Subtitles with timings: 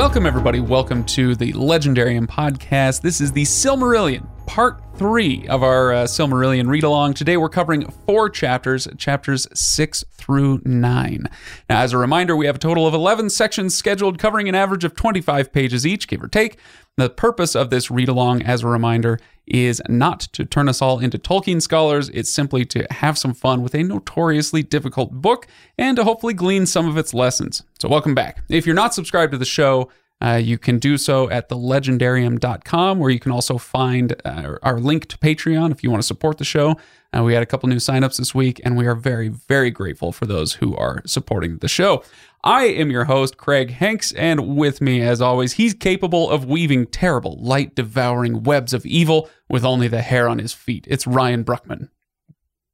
[0.00, 0.60] Welcome, everybody.
[0.60, 3.02] Welcome to the Legendarium podcast.
[3.02, 7.12] This is the Silmarillion, part three of our uh, Silmarillion read along.
[7.12, 11.26] Today we're covering four chapters, chapters six through nine.
[11.68, 14.84] Now, as a reminder, we have a total of 11 sections scheduled, covering an average
[14.84, 16.58] of 25 pages each, give or take.
[17.00, 20.98] The purpose of this read along, as a reminder, is not to turn us all
[20.98, 22.10] into Tolkien scholars.
[22.10, 25.46] It's simply to have some fun with a notoriously difficult book
[25.78, 27.62] and to hopefully glean some of its lessons.
[27.80, 28.42] So, welcome back.
[28.50, 29.88] If you're not subscribed to the show,
[30.22, 35.06] uh, you can do so at thelegendarium.com, where you can also find uh, our link
[35.06, 36.76] to Patreon if you want to support the show.
[37.16, 40.12] Uh, we had a couple new signups this week, and we are very, very grateful
[40.12, 42.04] for those who are supporting the show.
[42.44, 46.86] I am your host, Craig Hanks, and with me, as always, he's capable of weaving
[46.86, 50.86] terrible, light devouring webs of evil with only the hair on his feet.
[50.88, 51.88] It's Ryan Bruckman.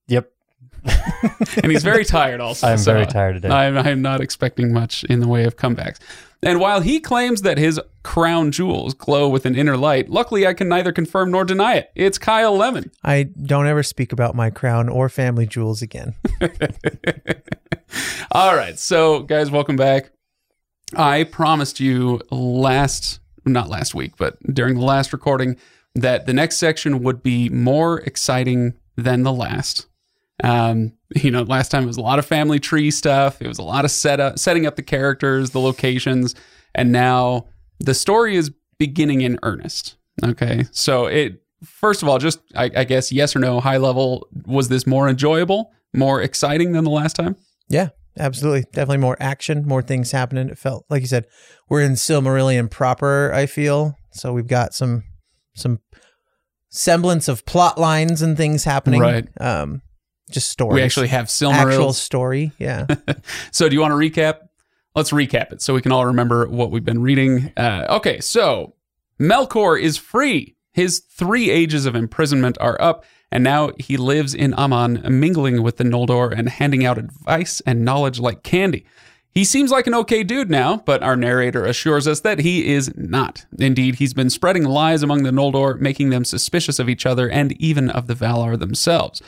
[0.09, 0.31] Yep.
[1.63, 2.67] and he's very tired also.
[2.67, 3.49] I'm so very tired today.
[3.49, 5.99] I'm, I'm not expecting much in the way of comebacks.
[6.43, 10.55] And while he claims that his crown jewels glow with an inner light, luckily I
[10.55, 11.91] can neither confirm nor deny it.
[11.95, 12.91] It's Kyle Lemon.
[13.03, 16.15] I don't ever speak about my crown or family jewels again.
[18.33, 18.79] All right.
[18.79, 20.11] So, guys, welcome back.
[20.95, 25.57] I promised you last, not last week, but during the last recording,
[25.95, 29.87] that the next section would be more exciting than the last.
[30.45, 33.41] Um, you know, last time it was a lot of family tree stuff.
[33.41, 36.35] It was a lot of setup, setting up the characters, the locations,
[36.75, 37.47] and now
[37.79, 39.97] the story is beginning in earnest.
[40.25, 44.29] Okay, so it first of all, just I, I guess yes or no, high level.
[44.47, 47.37] Was this more enjoyable, more exciting than the last time?
[47.69, 48.63] Yeah, absolutely.
[48.73, 50.49] Definitely more action, more things happening.
[50.49, 51.27] It felt like you said,
[51.69, 53.97] we're in Silmarillion proper, I feel.
[54.13, 55.05] So we've got some
[55.55, 55.81] some
[56.71, 59.01] semblance of plot lines and things happening.
[59.01, 59.29] Right.
[59.41, 59.83] Um
[60.31, 60.75] just story.
[60.77, 61.95] We actually have actual Silmarils.
[61.95, 62.53] story.
[62.59, 62.87] Yeah.
[63.51, 64.49] so, do you want to recap?
[64.95, 67.53] Let's recap it so we can all remember what we've been reading.
[67.57, 68.75] Uh, okay, so
[69.21, 70.57] Melkor is free.
[70.73, 75.77] His three ages of imprisonment are up, and now he lives in Aman, mingling with
[75.77, 78.87] the Noldor and handing out advice and knowledge like candy.
[79.37, 82.91] He seems like an okay dude now, but our narrator assures us that he is
[82.97, 83.45] not.
[83.59, 87.53] Indeed, he's been spreading lies among the Noldor, making them suspicious of each other and
[87.61, 89.21] even of the Valar themselves.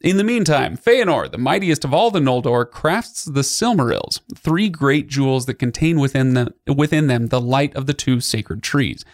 [0.00, 5.08] In the meantime, Feanor, the mightiest of all the Noldor, crafts the Silmarils, three great
[5.08, 9.04] jewels that contain within, the, within them the light of the two sacred trees.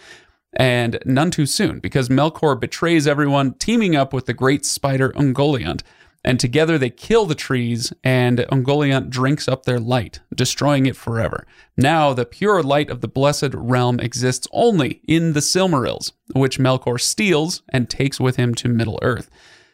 [0.53, 5.83] And none too soon, because Melkor betrays everyone, teaming up with the great spider Ungoliant.
[6.23, 11.47] And together they kill the trees, and Ungoliant drinks up their light, destroying it forever.
[11.79, 17.01] Now the pure light of the blessed realm exists only in the Silmarils, which Melkor
[17.01, 19.31] steals and takes with him to Middle Earth.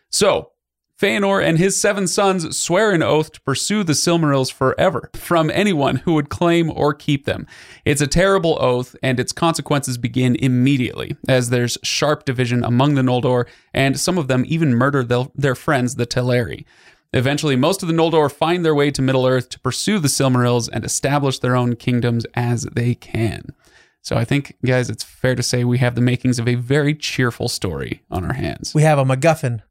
[0.09, 0.53] So,
[1.01, 5.97] Feanor and his seven sons swear an oath to pursue the Silmarils forever from anyone
[5.97, 7.47] who would claim or keep them.
[7.87, 13.03] It's a terrible oath, and its consequences begin immediately, as there's sharp division among the
[13.03, 16.67] Noldor, and some of them even murder their, friends, the Teleri.
[17.15, 20.69] Eventually, most of the Noldor find their way to Middle Earth to pursue the Silmarils
[20.71, 23.55] and establish their own kingdoms as they can.
[24.03, 26.95] So I think, guys, it's fair to say we have the makings of a very
[26.95, 28.75] cheerful story on our hands.
[28.75, 29.63] we have a MacGuffin.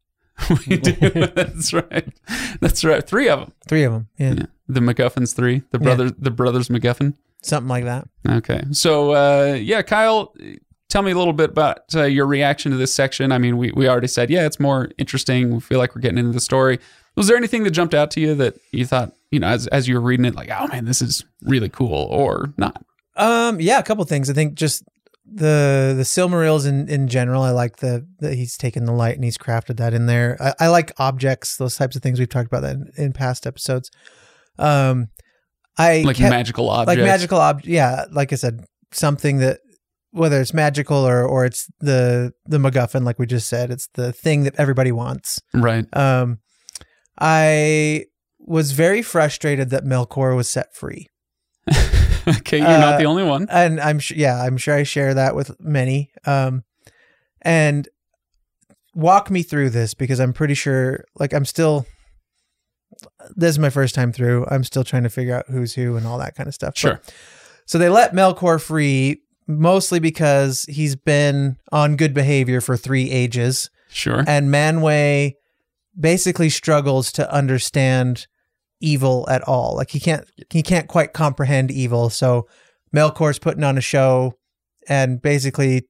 [0.67, 0.91] we do.
[1.35, 2.07] That's right.
[2.59, 3.05] That's right.
[3.05, 3.53] Three of them.
[3.67, 4.07] Three of them.
[4.17, 4.33] Yeah.
[4.37, 4.45] Yeah.
[4.67, 5.63] The MacGuffins three.
[5.71, 6.13] The brothers.
[6.17, 7.15] The brothers MacGuffin.
[7.41, 8.07] Something like that.
[8.27, 8.63] Okay.
[8.71, 10.33] So uh, yeah, Kyle,
[10.89, 13.31] tell me a little bit about uh, your reaction to this section.
[13.31, 15.53] I mean, we we already said yeah, it's more interesting.
[15.53, 16.79] We feel like we're getting into the story.
[17.15, 19.87] Was there anything that jumped out to you that you thought you know as as
[19.87, 22.83] you were reading it like oh man this is really cool or not?
[23.15, 24.29] Um, yeah, a couple things.
[24.29, 24.83] I think just
[25.31, 27.43] the the Silmarils in in general.
[27.43, 30.37] I like the that he's taken the light and he's crafted that in there.
[30.39, 32.19] I, I like objects, those types of things.
[32.19, 33.89] We've talked about that in, in past episodes.
[34.57, 35.07] Um,
[35.77, 36.99] I Like kept- magical objects.
[36.99, 37.61] like magical ob.
[37.63, 39.59] Yeah, like I said, something that
[40.11, 44.11] whether it's magical or or it's the the MacGuffin, like we just said, it's the
[44.11, 45.39] thing that everybody wants.
[45.53, 45.85] Right.
[45.95, 46.39] Um,
[47.19, 48.05] I
[48.39, 51.07] was very frustrated that Melkor was set free.
[52.39, 53.47] okay, you're not Uh, the only one.
[53.49, 56.11] and I'm sure, yeah, I'm sure I share that with many.
[56.25, 56.63] Um,
[57.41, 57.87] and
[58.93, 61.85] walk me through this because I'm pretty sure, like, I'm still.
[63.35, 64.45] This is my first time through.
[64.49, 66.73] I'm still trying to figure out who's who and all that kind of stuff.
[66.73, 67.01] But- Sure.
[67.65, 73.69] so they let Melkor free mostly because he's been on good behavior for three ages,
[73.89, 74.23] Sure.
[74.27, 75.33] and Manwë
[75.99, 78.27] basically struggles to understand
[78.81, 79.75] evil at all.
[79.75, 82.09] Like he can't he can't quite comprehend evil.
[82.09, 82.47] So
[82.95, 84.33] Melkor's putting on a show
[84.87, 85.87] and basically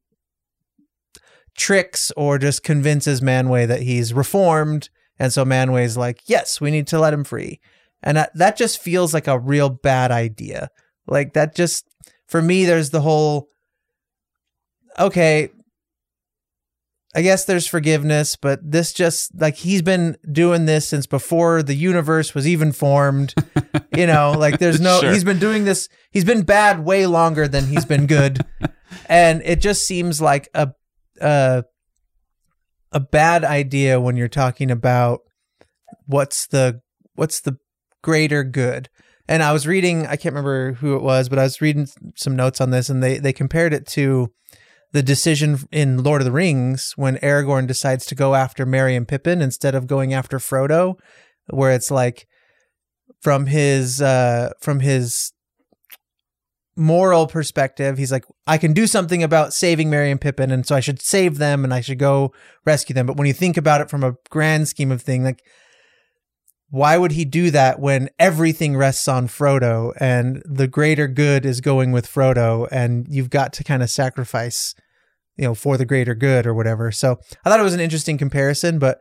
[1.58, 4.90] tricks or just convinces Manwë that he's reformed.
[5.20, 7.60] And so Manwë's like, yes, we need to let him free.
[8.02, 10.70] And that, that just feels like a real bad idea.
[11.06, 11.86] Like that just
[12.28, 13.48] for me, there's the whole.
[14.98, 15.50] Okay,
[17.16, 21.74] I guess there's forgiveness, but this just like he's been doing this since before the
[21.74, 23.34] universe was even formed.
[23.96, 25.12] you know, like there's no Sure.
[25.12, 28.46] he's been doing this he's been bad way longer than he's been good.
[29.08, 30.70] and it just seems like a
[31.20, 31.64] a
[32.92, 35.22] a bad idea when you're talking about
[36.06, 36.82] what's the
[37.16, 37.58] what's the
[38.04, 38.88] greater good.
[39.28, 42.36] And I was reading I can't remember who it was, but I was reading some
[42.36, 44.32] notes on this and they they compared it to
[44.92, 49.08] the decision in Lord of the Rings when Aragorn decides to go after Merry and
[49.08, 51.00] Pippin instead of going after Frodo,
[51.48, 52.28] where it's like
[53.22, 55.32] from his uh from his
[56.76, 60.76] moral perspective, he's like, I can do something about saving Merry and Pippin, and so
[60.76, 62.34] I should save them and I should go
[62.66, 63.06] rescue them.
[63.06, 65.44] But when you think about it from a grand scheme of thing, like
[66.72, 71.62] why would he do that when everything rests on Frodo and the greater good is
[71.62, 74.76] going with Frodo and you've got to kind of sacrifice,
[75.36, 76.92] you know, for the greater good or whatever.
[76.92, 79.00] So I thought it was an interesting comparison, but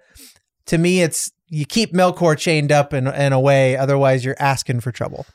[0.66, 4.92] to me, it's you keep Melkor chained up and, and away, otherwise you're asking for
[4.92, 5.26] trouble.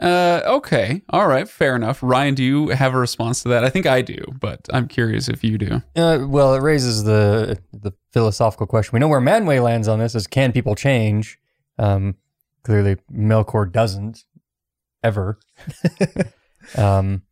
[0.00, 1.02] Uh, okay.
[1.10, 1.46] All right.
[1.46, 2.02] Fair enough.
[2.02, 3.64] Ryan, do you have a response to that?
[3.64, 5.82] I think I do, but I'm curious if you do.
[5.94, 8.92] Uh, well, it raises the the philosophical question.
[8.94, 11.38] We know where Manwë lands on this: is can people change?
[11.80, 12.16] Um,
[12.62, 14.24] clearly, Melkor doesn't
[15.02, 15.38] ever.
[16.76, 17.22] um,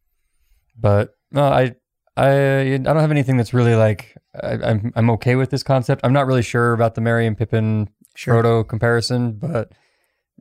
[0.79, 1.75] but no, I
[2.17, 6.01] I I don't have anything that's really like I, I'm I'm okay with this concept.
[6.05, 8.43] I'm not really sure about the Merry and Pippin Sure.
[8.43, 9.73] Frodo comparison, but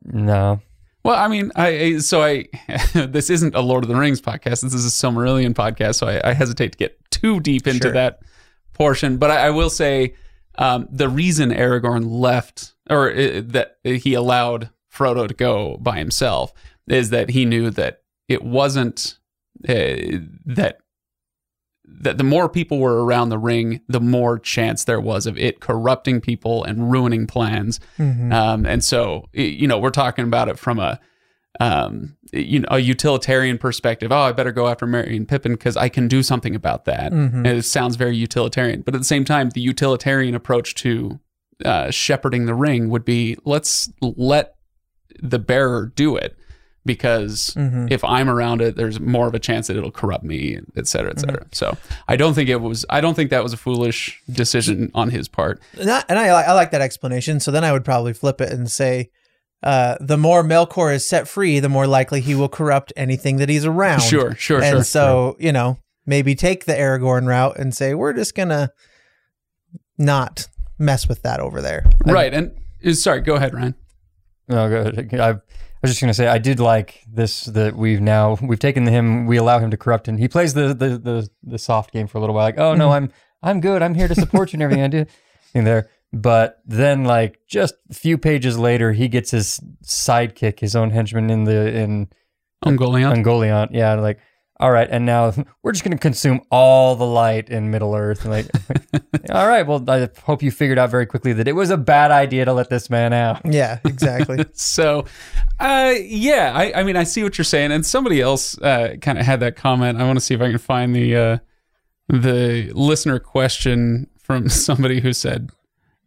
[0.03, 0.61] no.
[1.03, 2.45] Well, I mean, I I- so I
[2.93, 4.61] this isn't a Lord of the Rings podcast.
[4.61, 7.93] This is a Silmarillion podcast, so I, I hesitate to get too deep into Sure.
[7.93, 8.19] that
[8.73, 9.17] portion.
[9.17, 10.15] But I, I will say
[10.57, 16.53] um, the reason Aragorn left, or uh, that he allowed Frodo to go by himself,
[16.87, 19.17] is that he knew that it wasn't
[19.67, 20.79] uh, that
[21.89, 25.61] that the more people were around the ring, the more chance there was of it
[25.61, 27.79] corrupting people and ruining plans.
[27.97, 28.31] Mhm.
[28.33, 30.99] Um, and so, you know, we're talking about it from a,
[31.61, 34.11] um, you know, a utilitarian perspective.
[34.11, 37.13] Oh, I better go after Merry and Pippin because I can do something about that.
[37.13, 37.33] Mhm.
[37.33, 41.19] And it sounds very utilitarian, but at the same time, the utilitarian approach to
[41.65, 44.53] uh, shepherding the ring would be let's let
[45.21, 46.35] the bearer do it
[46.85, 47.91] because Mhm.
[47.91, 51.09] if I'm around it, there's more of a chance that it'll corrupt me, et cetera,
[51.11, 51.45] et cetera.
[51.51, 51.75] So
[52.07, 52.85] I don't think it was.
[52.89, 55.59] I don't think that was a foolish decision on his part.
[55.77, 57.39] And, I, and I, I like that explanation.
[57.41, 59.09] So then I would probably flip it and say,
[59.63, 63.49] uh, the more Melkor is set free, the more likely he will corrupt anything that
[63.49, 64.01] he's around.
[64.01, 64.83] Sure, sure, and sure.
[64.83, 68.71] so, you know, maybe take the Aragorn route and say, we're just going to
[69.97, 70.47] not
[70.79, 71.85] mess with that over there.
[72.05, 72.33] right.
[72.33, 72.51] And
[72.85, 73.75] uh, sorry, go ahead, Ryan.
[74.47, 75.19] No, go ahead.
[75.19, 78.87] I, I was just gonna say I did like this that we've now we've taken
[78.87, 82.07] him we allow him to corrupt and he plays the the the, the soft game
[82.07, 83.11] for a little while like oh no I'm
[83.43, 85.05] I'm good I'm here to support you and everything I do
[85.53, 90.75] in there but then like just a few pages later he gets his sidekick his
[90.75, 92.07] own henchman in the in
[92.65, 93.23] Ungoliant.
[93.23, 94.17] Ungoliant yeah like
[94.59, 95.33] all right and now
[95.63, 98.47] we're just gonna consume all the light in Middle Earth and like
[99.31, 102.11] all right well I hope you figured out very quickly that it was a bad
[102.11, 104.45] idea to let this man out Yeah, exactly.
[104.53, 105.05] So,
[105.59, 109.17] uh, yeah, I, I mean, I see what you're saying, and somebody else uh, kind
[109.17, 109.99] of had that comment.
[109.99, 111.37] I want to see if I can find the uh,
[112.09, 115.49] the listener question from somebody who said,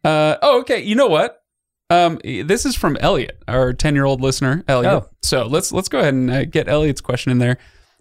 [0.05, 1.43] uh, "Oh, okay, you know what?
[1.89, 4.93] Um, this is from Elliot, our ten year old listener, Elliot.
[4.93, 5.09] Oh.
[5.23, 7.59] So let's let's go ahead and uh, get Elliot's question in there.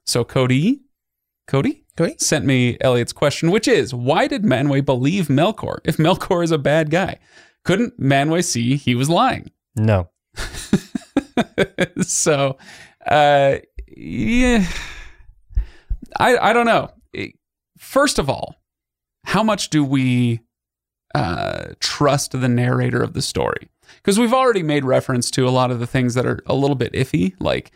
[0.09, 0.81] So Cody,
[1.47, 2.15] Cody, Cody?
[2.17, 6.57] sent me Elliot's question, which is, why did Manwë believe Melkor if Melkor is a
[6.57, 7.19] bad guy?
[7.63, 9.51] Couldn't Manwë see he was lying?
[9.75, 10.09] no
[12.01, 12.57] so
[13.07, 13.57] uh
[13.95, 14.65] yeah
[16.17, 16.89] i i don't know
[17.77, 18.55] first of all
[19.25, 20.39] how much do we
[21.15, 25.71] uh trust the narrator of the story because we've already made reference to a lot
[25.71, 27.71] of the things that are a little bit iffy like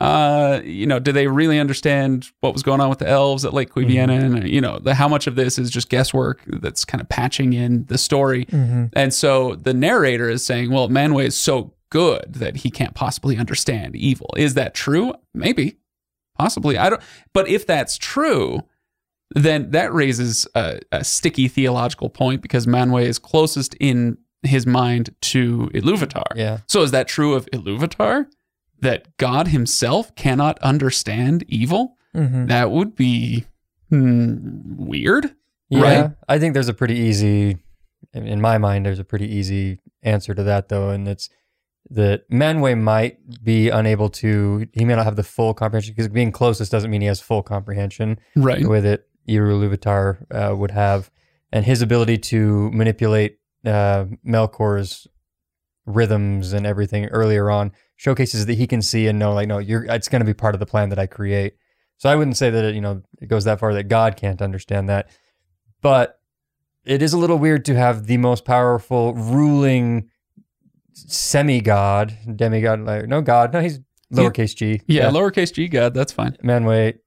[0.00, 3.54] uh you know do they really understand what was going on with the elves at
[3.54, 4.36] lake Cuiviénen?
[4.36, 7.52] and you know the, how much of this is just guesswork that's kind of patching
[7.54, 8.90] in the story Mhm.
[8.94, 13.36] and so the narrator is saying, well, Manwë is so good that he can't possibly
[13.38, 14.28] understand evil.
[14.36, 15.14] Is that true?
[15.32, 15.76] Maybe.
[16.36, 16.76] Possibly.
[16.76, 18.60] I don't but if that's true,
[19.34, 25.14] then that raises a, a sticky theological point because Manwë is closest in his mind
[25.22, 26.36] to Iluvatar.
[26.36, 28.26] yeah So is that true of Iluvatar?
[28.80, 31.96] That God himself cannot understand evil?
[32.14, 32.48] Mhm.
[32.48, 33.46] That would be
[33.90, 34.36] hmm,
[34.76, 35.34] weird.
[35.68, 36.10] Yeah, Right?
[36.28, 37.58] I think there's a pretty easy,
[38.14, 41.28] in my mind, there's a pretty easy answer to that though, and it's
[41.90, 44.66] that Manwë might be unable to.
[44.72, 47.42] He may not have the full comprehension because being closest doesn't mean he has full
[47.42, 48.62] comprehension Right.
[48.62, 51.10] the way that Eru Iluvatar uh, would have,
[51.52, 55.06] and his ability to manipulate uh, Melkor's
[55.84, 59.84] rhythms and everything earlier on showcases that he can see and know, like, no, you're
[59.84, 61.54] it's going to be part of the plan that I create.
[61.98, 64.42] So I wouldn't say that it, you know it goes that far that God can't
[64.42, 65.08] understand that,
[65.80, 66.20] but
[66.84, 70.10] it is a little weird to have the most powerful ruling
[70.92, 73.80] semi god, demigod, like no god, no, he's
[74.12, 76.36] lowercase g, Yeah, lowercase g God, that's fine.
[76.44, 76.98] Manwë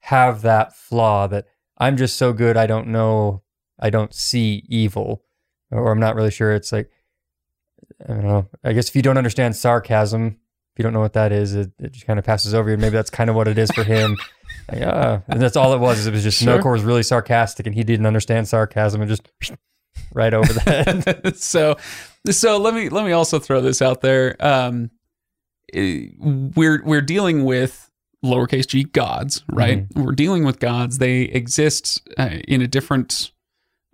[0.00, 1.46] have that flaw that
[1.78, 3.42] I'm just so good I don't know
[3.78, 5.22] I don't see evil
[5.70, 6.52] or I'm not really sure.
[6.52, 6.90] It's like
[8.08, 8.48] I don't know.
[8.64, 10.38] I guess if you don't understand sarcasm
[10.72, 12.78] if you don't know what that is it, it just kind of passes over you.
[12.78, 14.16] Maybe that's kind of what it is for him.
[14.70, 15.20] Like, ah.
[15.26, 16.56] and that's all it was is it was just Sure.
[16.56, 19.28] Melkor was really sarcastic and he didn't understand sarcasm and just
[20.14, 21.76] right over that so
[22.30, 24.36] so let me let me also throw this out there.
[24.38, 24.92] Um
[25.74, 27.90] we're we're dealing with
[28.24, 29.84] lowercase g gods right?
[29.96, 30.98] We're dealing with gods.
[30.98, 33.32] They exist uh, in a different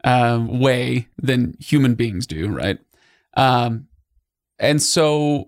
[0.05, 2.79] um, way than human beings do right?
[3.39, 3.88] Um
[4.59, 5.47] and so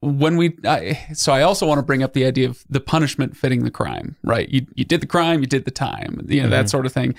[0.00, 3.36] when we I, so i also want to bring up the idea of the punishment
[3.36, 6.48] fitting the crime right you you did the crime you did the time you know
[6.48, 6.70] that Mhm.
[6.70, 7.14] sort of thing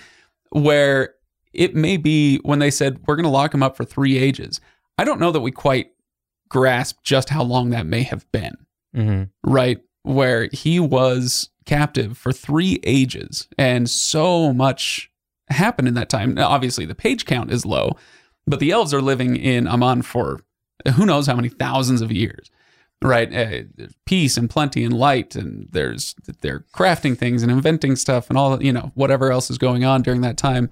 [0.50, 1.14] where
[1.54, 4.62] it may be when they said we're going to lock him up for three ages.
[4.98, 5.92] I don't know that we quite
[6.50, 8.56] grasp just how long that may have been,
[8.94, 9.80] hmm right?
[10.04, 15.12] Where he was captive for three ages and so much
[15.50, 16.34] happened in that time.
[16.34, 17.98] Now, obviously, the page count is low,
[18.48, 20.40] but the elves are living in Aman for
[20.96, 22.50] who knows how many thousands of years.
[23.04, 28.30] Right, uh, peace and plenty and light, and there's they're crafting things and inventing stuff
[28.30, 30.70] and all you know whatever else is going on during that time.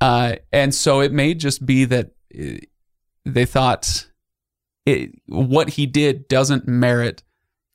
[0.00, 2.58] Uh, and so it may just be that uh,
[3.24, 4.06] they thought
[4.84, 7.22] it, what he did doesn't merit,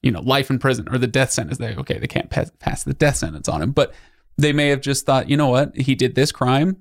[0.01, 1.57] you know, life in prison or the death sentence.
[1.57, 3.93] They okay, they can't pass, pass the death sentence on him, but
[4.37, 6.77] they may have just thought, you know what, he did this crime,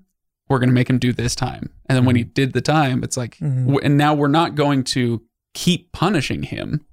[0.51, 1.71] we're going to make him do this time.
[1.87, 3.61] And then when he did the time, it's like, Mhm.
[3.67, 5.23] w- and now we're not going to
[5.55, 6.85] keep punishing him.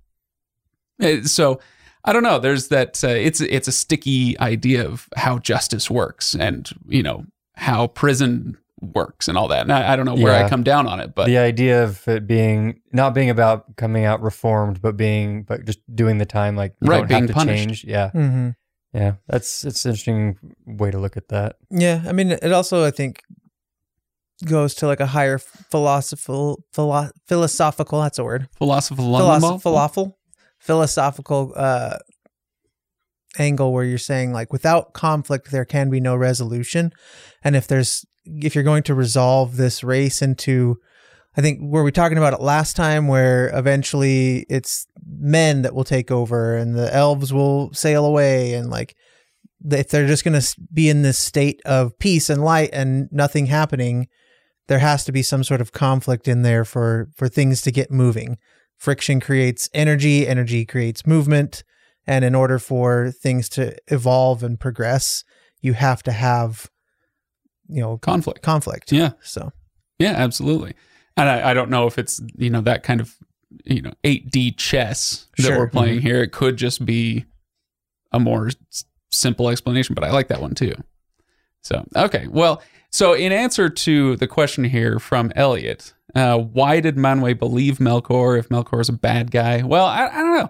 [1.01, 1.59] Uh, So
[2.05, 2.39] I don't know.
[2.39, 3.03] There's that.
[3.03, 8.57] Uh, it's it's a sticky idea of how justice works, and you know how prison
[8.79, 9.61] works, and all that.
[9.63, 12.07] And I, I don't know where I come down on it, but the idea of
[12.07, 16.55] it being not being about coming out reformed, but being but just doing the time
[16.55, 17.65] like you Right, don't being have to punished.
[17.67, 17.83] change.
[17.83, 18.49] Yeah, hmm
[18.93, 21.57] yeah, that's it's an interesting way to look at that.
[21.69, 23.21] Yeah, I mean, it also I think
[24.45, 28.01] goes to like a higher philosophical, philo- philosophical.
[28.01, 28.49] That's a word.
[28.57, 29.05] philosophical
[29.59, 30.13] Philosoph- falafel,
[30.59, 31.97] philosophical uh,
[33.39, 36.91] angle where you're saying like without conflict there can be no resolution,
[37.43, 40.77] and if there's if you're going to resolve this race into
[41.37, 45.83] I think were we talking about it last time where eventually it's men that will
[45.83, 48.95] take over and the elves will sail away and like
[49.63, 53.45] if they're just going to be in this state of peace and light and nothing
[53.45, 54.07] happening
[54.67, 57.91] there has to be some sort of conflict in there for for things to get
[57.91, 58.37] moving
[58.77, 61.63] friction creates energy energy creates movement
[62.05, 65.23] and in order for things to evolve and progress
[65.61, 66.69] you have to have
[67.67, 68.41] you know conflict.
[68.41, 69.51] conflict Yeah, so
[69.99, 70.75] yeah, absolutely.
[71.15, 73.15] And I, I don't know if it's you know that kind of
[73.65, 75.57] you know 8D chess that Sure.
[75.57, 76.07] we're playing mm-hmm.
[76.07, 76.21] here.
[76.21, 77.25] It could just be
[78.11, 80.75] a more s- simple explanation, but I like that one too.
[81.67, 86.95] So okay, well, so in answer to the question here from Elliot, uh, why did
[86.95, 89.61] Manwë believe Melkor if Melkor is a bad guy?
[89.63, 90.49] Well, I, I don't know.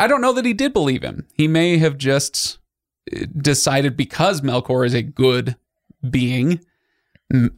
[0.00, 1.26] I don't know that he did believe him.
[1.34, 2.58] He may have just
[3.14, 5.56] uh, decided because Melkor is a good
[6.08, 6.60] being,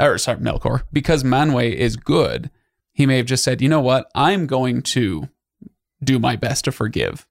[0.01, 2.51] or sorry, Melkor, because Manwë is good,
[2.93, 5.29] he may have just said, you know what, I'm going to
[6.03, 7.27] do my best to forgive.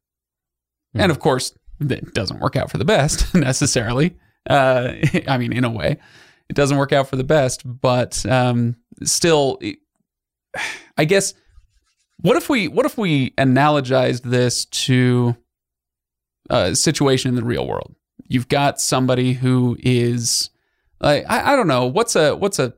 [0.94, 1.02] Hmm.
[1.02, 4.16] And of course, that doesn't work out for the best necessarily.
[4.48, 4.94] Uh,
[5.28, 5.98] I mean, in a way,
[6.50, 9.60] it doesn't work out for the best, but um, still,
[10.98, 11.34] I guess.
[12.22, 15.38] What if we what if we analogized this to
[16.50, 17.96] a situation in the real world?
[18.28, 20.50] You've got somebody who is
[21.00, 22.74] like I, I don't know what's a what's a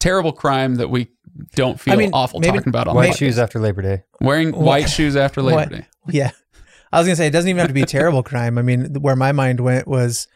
[0.00, 1.08] terrible crime that we
[1.54, 4.02] don't feel mean, awful maybe- talking about on White shoes after Labor Day.
[4.20, 5.86] wearing white shoes after Labor Day.
[6.08, 6.32] yeah
[6.92, 8.92] i was gonna say it doesn't even have to be a terrible crime i mean
[9.00, 10.26] where my mind went was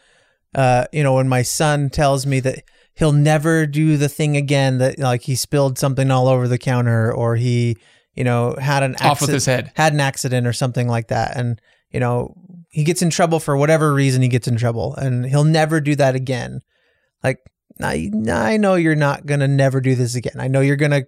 [0.56, 4.78] uh you know when my son tells me that he'll never do the thing again
[4.78, 7.76] that like he spilled something all over the counter or he
[8.14, 9.72] you know had an Off with accident his head.
[9.76, 11.60] had an accident or something like that and
[11.90, 12.34] you know
[12.70, 15.94] he gets in trouble for whatever reason he gets in trouble and he'll never do
[15.94, 16.60] that again
[17.22, 17.38] like
[17.80, 21.04] I, I know you're not gonna never do this again i know you're gonna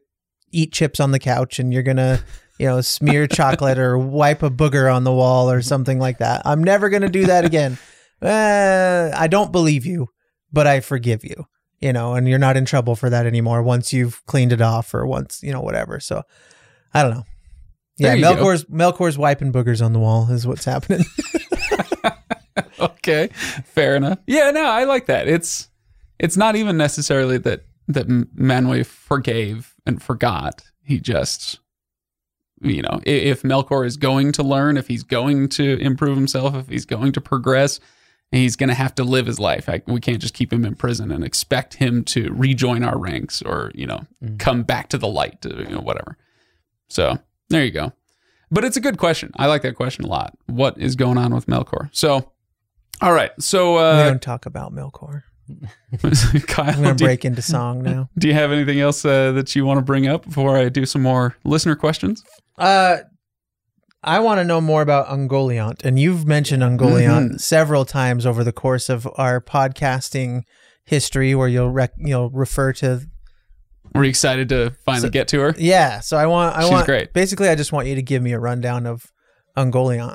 [0.53, 2.23] eat chips on the couch and you're gonna
[2.59, 6.43] you know, smear chocolate or wipe a booger on the wall or something like that.
[6.45, 7.79] I'm never going to do that again.
[8.21, 10.09] Uh, I don't believe you,
[10.53, 11.47] but I forgive you,
[11.81, 14.93] you know, and you're not in trouble for that anymore once you've cleaned it off
[14.95, 16.01] or once, you know, whatever.
[16.01, 16.23] So
[16.93, 17.25] I don't know.
[17.99, 18.37] Yeah, you go.
[18.37, 21.05] Melkor's Melkor's wiping boogers on the wall is what's happening.
[22.81, 23.29] okay,
[23.65, 24.19] fair enough.
[24.27, 25.27] Yeah, no, I like that.
[25.27, 25.69] It's
[26.19, 30.63] it's not even necessarily that that Manwë forgave and forgot.
[30.83, 31.59] He just,
[32.61, 36.69] you know, if Melkor is going to learn, if he's going to improve himself, if
[36.69, 37.81] he's going to progress,
[38.31, 39.69] he's going to have to live his life.
[39.69, 43.43] Like, we can't just keep him in prison and expect him to rejoin our ranks
[43.43, 44.07] or you know
[44.39, 46.17] come back to the light, to, you know, whatever.
[46.89, 47.19] So
[47.49, 47.93] there you go.
[48.51, 49.31] But it's a good question.
[49.37, 50.37] I like that question a lot.
[50.47, 51.91] What is going on with Melkor?
[51.93, 52.33] So,
[53.03, 53.31] all right.
[53.39, 55.23] So, uh, we uh, don't talk about Melkor.
[56.47, 58.09] Kyle, I'm going to break into song now.
[58.19, 60.87] do you have anything else uh, that you want to bring up before I do
[60.87, 62.23] some more listener questions?
[62.57, 62.99] Uh,
[64.03, 67.41] I want to know more about Ungoliant, and you've mentioned Ungoliant Mhm.
[67.41, 70.43] several times over the course of our podcasting
[70.85, 73.03] history, where you'll rec- you'll refer to
[73.95, 75.55] Were you excited to finally So- get to her?
[75.59, 76.01] yeah.
[76.01, 77.13] So I want I She's want great.
[77.13, 79.07] basically I just want you to give me a rundown of
[79.57, 80.15] Ungoliant.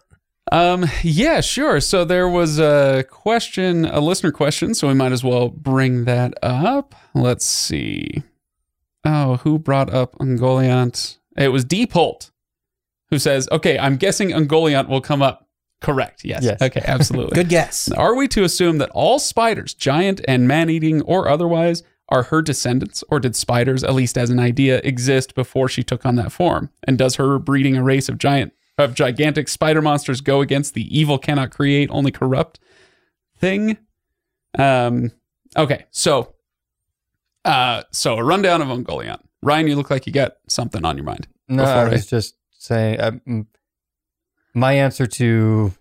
[0.51, 1.79] Um, yeah, sure.
[1.79, 6.33] So there was a question, a listener question, so we might as well bring that
[6.43, 6.93] up.
[7.15, 8.21] Let's see.
[9.03, 11.17] Oh, who brought up Ungoliant?
[11.35, 12.29] It was Deepolt
[13.13, 15.47] who says, okay, I'm guessing Ungoliant will come up.
[15.81, 16.25] Correct.
[16.25, 16.43] Yes.
[16.43, 16.59] Yes.
[16.61, 17.35] Okay, absolutely.
[17.41, 17.91] Good guess.
[17.91, 22.41] Are we to assume that all spiders, giant and man eating or otherwise, are her
[22.41, 26.31] descendants, or did spiders, at least as an idea, exist before she took on that
[26.31, 26.69] form?
[26.85, 30.97] And does her breeding a race of giant of gigantic spider monsters go against the
[30.99, 32.59] evil cannot create, only corrupt
[33.37, 33.77] thing?
[34.57, 35.11] Um
[35.55, 36.33] okay, so
[37.45, 39.19] uh so a rundown of Ungoliant.
[39.41, 41.27] Ryan, you look like you got something on your mind.
[41.49, 42.99] No, before I I- just saying.
[42.99, 43.43] Uh,
[44.53, 45.73] my answer to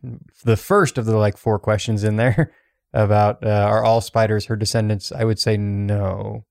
[0.44, 2.52] the first of the like four questions in there
[2.92, 5.12] about uh, are all spiders her descendants?
[5.12, 6.44] I would say no.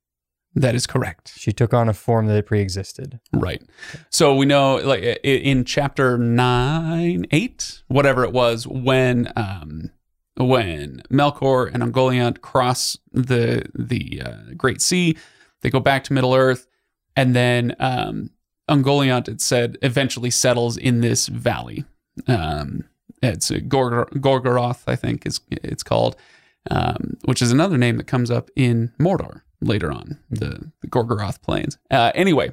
[0.53, 1.32] That is correct.
[1.38, 3.21] She took on a form that pre-existed.
[3.32, 3.62] Right.
[4.10, 9.91] So we know, like in chapter nine, eight, whatever it was, when um,
[10.36, 15.15] when Melkor and Ungoliant cross the the uh, Great Sea,
[15.62, 16.67] they go back to Middle Earth,
[17.15, 18.32] and then um,
[18.71, 21.84] Ungoliant, it said, eventually settles in this valley.
[22.27, 22.86] Um,
[23.21, 26.15] it's Gorgor- Gorgoroth, I think, is it's called,
[26.71, 31.41] um, which is another name that comes up in Mordor later on, the, the Gorgoroth
[31.41, 31.77] Plains.
[31.91, 32.51] Uh, anyway,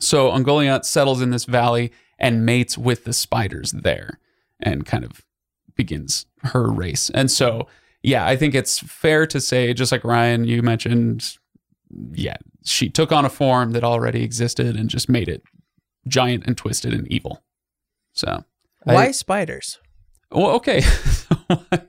[0.00, 4.18] so Ungoliant settles in this valley and mates with the spiders there
[4.60, 5.24] and kind of
[5.76, 7.10] begins her race.
[7.10, 7.68] And so,
[8.02, 11.38] yeah, I think it's fair to say, just like Ryan, you mentioned,
[12.12, 15.42] yeah, she took on a form that already existed and just made it
[16.08, 17.42] giant and twisted and evil.
[18.12, 18.44] So,
[18.84, 19.78] Why I- spiders?
[20.30, 20.82] well, okay.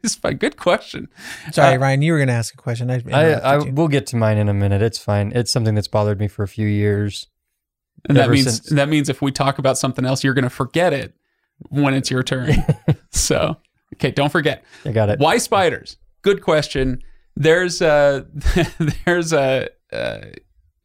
[0.03, 1.07] It's a Good question.
[1.51, 2.91] Sorry, Uh, Ryan, you were going to ask a question.
[2.91, 4.81] I, I, I we'll get to mine in a minute.
[4.81, 5.31] It's fine.
[5.33, 7.27] It's something that's bothered me for a few years.
[8.07, 10.49] And that means since- that means if we talk about something else, you're going to
[10.49, 11.15] forget it
[11.69, 12.53] when it's your turn.
[13.11, 13.57] so,
[13.95, 14.63] okay, don't forget.
[14.83, 15.19] I got it.
[15.19, 15.97] Why spiders?
[16.21, 17.01] Good question.
[17.35, 18.27] There's a
[19.05, 20.21] there's a uh,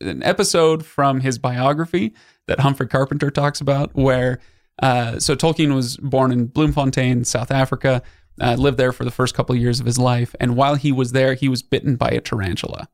[0.00, 2.14] an episode from his biography
[2.46, 4.40] that Humphrey Carpenter talks about where
[4.82, 8.02] uh, so Tolkien was born in Bloemfontein, South Africa,
[8.40, 10.92] uh, lived there for the first couple of years of his life, and while he
[10.92, 12.88] was there, he was bitten by a tarantula.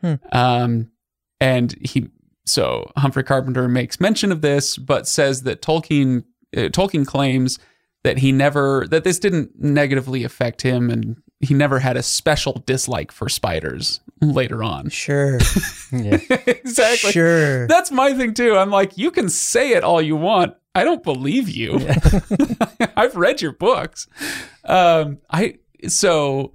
[0.00, 0.14] Hmm.
[0.32, 0.90] Um,
[1.40, 2.08] and he
[2.44, 6.24] so Humphrey Carpenter makes mention of this, but says that Tolkien
[6.56, 7.58] uh, Tolkien claims
[8.02, 12.62] that he never that this didn't negatively affect him and he never had a special
[12.64, 14.88] dislike for spiders later on.
[14.88, 15.38] Sure.
[15.94, 16.16] Yeah.
[16.46, 17.12] exactly.
[17.12, 17.66] Sure.
[17.66, 18.56] That's my thing too.
[18.56, 20.54] I'm like, you can say it all you want.
[20.74, 21.86] I don't believe you.
[22.96, 24.06] I've read your books.
[24.64, 26.54] Um, I so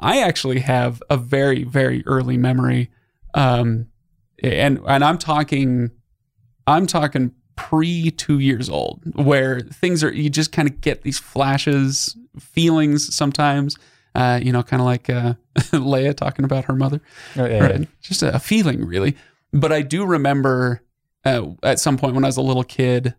[0.00, 2.90] I actually have a very very early memory,
[3.34, 3.86] um,
[4.42, 5.92] and and I'm talking,
[6.66, 11.20] I'm talking pre two years old, where things are you just kind of get these
[11.20, 13.76] flashes, feelings sometimes.
[14.14, 17.00] Uh, you know, kind of like uh, Leia talking about her mother
[17.36, 17.84] Oh, yeah, yeah.
[18.02, 19.16] Just a feeling, really.
[19.52, 20.82] But I do remember
[21.24, 23.14] uh, at some point when I was a little kid,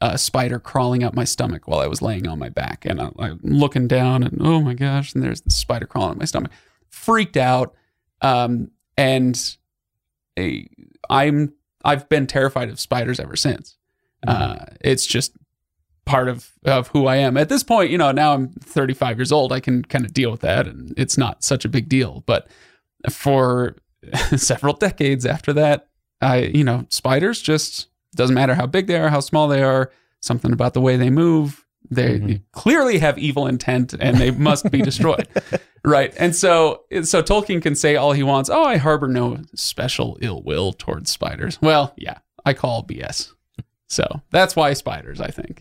[0.00, 3.40] a spider crawling up my stomach while I was laying on my back, and I'm
[3.42, 6.52] looking down, and oh my gosh, and there's the spider crawling up my stomach.
[6.90, 7.74] Freaked out,
[8.20, 9.56] um, and
[10.38, 10.68] a,
[11.08, 13.76] I'm I've been terrified of spiders ever since.
[14.26, 15.32] Uh, it's just
[16.04, 17.36] part of of who I am.
[17.36, 19.52] At this point, you know, now I'm 35 years old.
[19.52, 22.22] I can kind of deal with that, and it's not such a big deal.
[22.26, 22.48] But
[23.10, 23.76] for
[24.36, 25.88] several decades after that,
[26.20, 29.90] I, you know, spiders just Doesn't matter how big they are, how small they are,
[30.20, 31.64] something about the way they move.
[31.90, 32.42] They Mhm.
[32.52, 35.26] clearly have evil intent and they must be destroyed.
[35.84, 36.12] right.
[36.18, 38.50] And so so Tolkien can say all he wants.
[38.50, 41.58] Oh, I harbor no special ill will towards spiders.
[41.62, 43.32] Well, yeah, I call BS.
[43.88, 45.58] So that's why spiders, I think.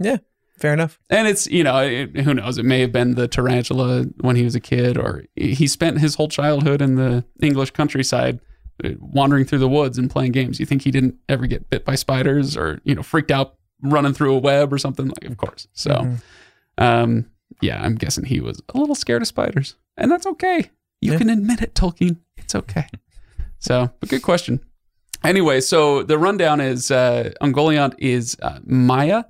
[0.62, 1.00] Fair enough.
[1.10, 2.58] And it's, you know, it, who knows?
[2.58, 6.16] It may have been the tarantula when he was a kid, or he spent his
[6.16, 8.40] whole childhood in the English countryside
[8.84, 10.60] uh, wandering through the woods and playing games.
[10.60, 14.14] You think he didn't ever get bit by spiders or, you know, freaked out running
[14.14, 15.08] through a web or something?
[15.08, 15.68] Like, of course.
[15.74, 16.22] So, Mhm.
[16.78, 17.26] um,
[17.62, 19.76] yeah, I'm guessing he was a little scared of spiders.
[19.98, 20.70] And that's okay.
[21.02, 21.18] You Yeah.
[21.18, 22.18] can admit it, Tolkien.
[22.38, 22.86] It's okay.
[23.58, 24.60] so, but good question.
[25.24, 29.26] Anyway, so the rundown is uh, Ungoliant is uh, Maia.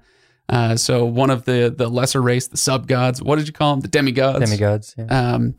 [0.51, 3.21] Uh, so one of the the lesser race, the sub gods.
[3.23, 3.79] What did you call them?
[3.79, 4.39] The demigods.
[4.43, 4.95] Demigods.
[4.97, 5.05] Yeah.
[5.05, 5.55] Um,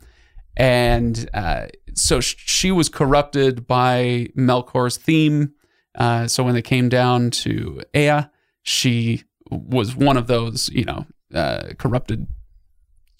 [0.55, 5.53] and uh, so sh- she was corrupted by Melkor's theme.
[5.97, 8.21] Uh, so when they came down to Ea,
[8.61, 12.27] she was one of those, you know, uh, corrupted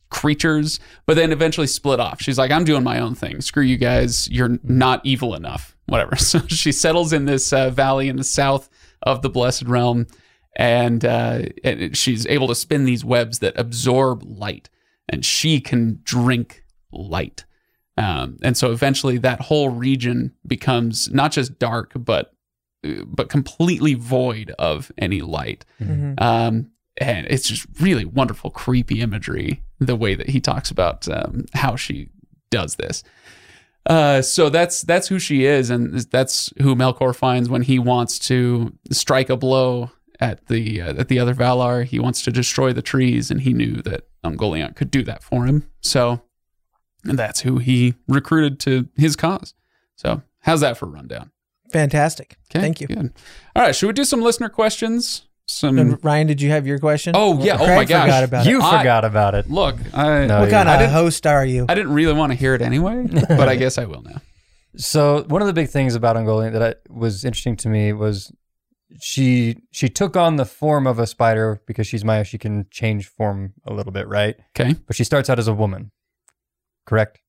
[0.10, 2.22] creatures, but then eventually split off.
[2.22, 3.42] She's like, I'm doing my own thing.
[3.42, 4.30] Screw you guys.
[4.30, 5.76] You're not evil enough.
[5.88, 6.16] Whatever.
[6.20, 8.70] So she settles in this uh, valley in the south
[9.02, 10.08] of the Blessed Realm,
[10.56, 14.70] and, uh, and she's able to spin these webs that absorb light,
[15.10, 17.46] and she can drink light.
[17.98, 22.34] Um, and so eventually that whole region becomes not just dark, but
[23.06, 25.64] but completely void of any light.
[25.80, 26.22] Mhm.
[26.22, 29.64] Um, and it's just really wonderful, creepy imagery.
[29.80, 32.10] The way that he talks about um, how she
[32.52, 33.04] does this.
[33.86, 38.18] Uh, so that's that's who she is, and that's who Melkor finds when he wants
[38.20, 39.92] to strike a blow
[40.24, 41.84] at the uh, at the other Valar.
[41.86, 45.46] He wants to destroy the trees, and he knew that Ungoliant could do that for
[45.46, 45.68] him.
[45.82, 46.22] So
[47.04, 49.54] and that's who he recruited to his cause.
[49.96, 51.32] So how's that for a rundown?
[51.72, 52.38] Fantastic.
[52.52, 52.88] Okay, Thank you.
[52.88, 53.14] Good.
[53.56, 55.24] All right, should we do some listener questions?
[55.46, 55.78] Some.
[55.78, 57.14] And Ryan, did you have your question?
[57.16, 57.56] Oh, yeah.
[57.60, 58.04] Oh, Craig my gosh.
[58.06, 58.64] Forgot about you it.
[58.64, 59.50] I- forgot about it.
[59.50, 61.66] Look, I, No, What kind I of didn't- host are you?
[61.68, 64.22] I didn't really want to hear it anyway, but I guess I will now.
[64.76, 68.32] So one of the big things about Ungoliant that I, was interesting to me was
[69.02, 72.24] she she took on the form of a spider because she's Maia.
[72.24, 74.36] She can change form a little bit, right?
[74.58, 74.76] Okay.
[74.88, 75.92] But she starts out as a woman,
[76.86, 77.20] correct?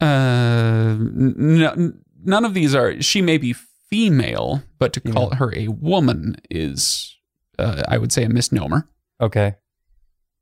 [0.00, 3.00] Uh, none of these are.
[3.00, 7.16] She may be female, but to call her a woman is,
[7.58, 8.88] uh, I would say, a misnomer.
[9.20, 9.54] Okay,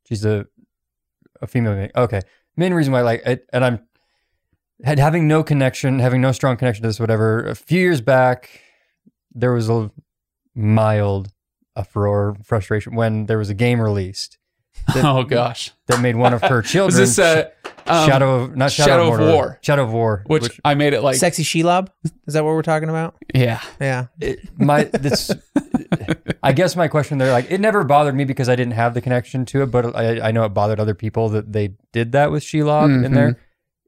[0.09, 0.47] she's a
[1.41, 1.89] a female.
[1.95, 2.21] Okay,
[2.57, 3.81] main reason why like it, and I'm
[4.85, 7.45] had having no connection, having no strong connection to this, whatever.
[7.45, 8.63] A few years back,
[9.33, 9.91] there was a
[10.55, 11.33] mild
[11.77, 14.39] uproar, frustration when there was a game released
[14.95, 16.99] That- oh gosh, that made one of her is children.
[17.01, 17.51] this uh,
[17.87, 19.59] um, Shadow of not Shadow, Shadow of, of War.
[19.63, 21.89] Shadow of War, which, I made it like Sexy Shelob?
[22.27, 23.15] Is that what we're talking about?
[23.35, 23.61] yeah.
[23.81, 24.07] Yeah.
[24.21, 25.31] it, my this.
[26.43, 29.01] I guess my question there, like, it never bothered me because I didn't have the
[29.01, 32.33] connection to it, but I, I know it bothered other people that they did that
[32.33, 33.39] with Shelob in there.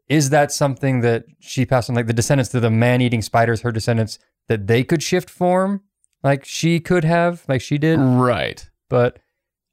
[0.09, 3.73] Is that something that she passed on, like the descendants to the man-eating spiders, her
[3.73, 5.81] descendants, that they could shift form,
[6.25, 8.69] like she could have, like she did, Right.
[8.91, 9.21] but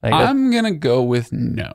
[0.04, 1.72] like, I'm gonna go with no.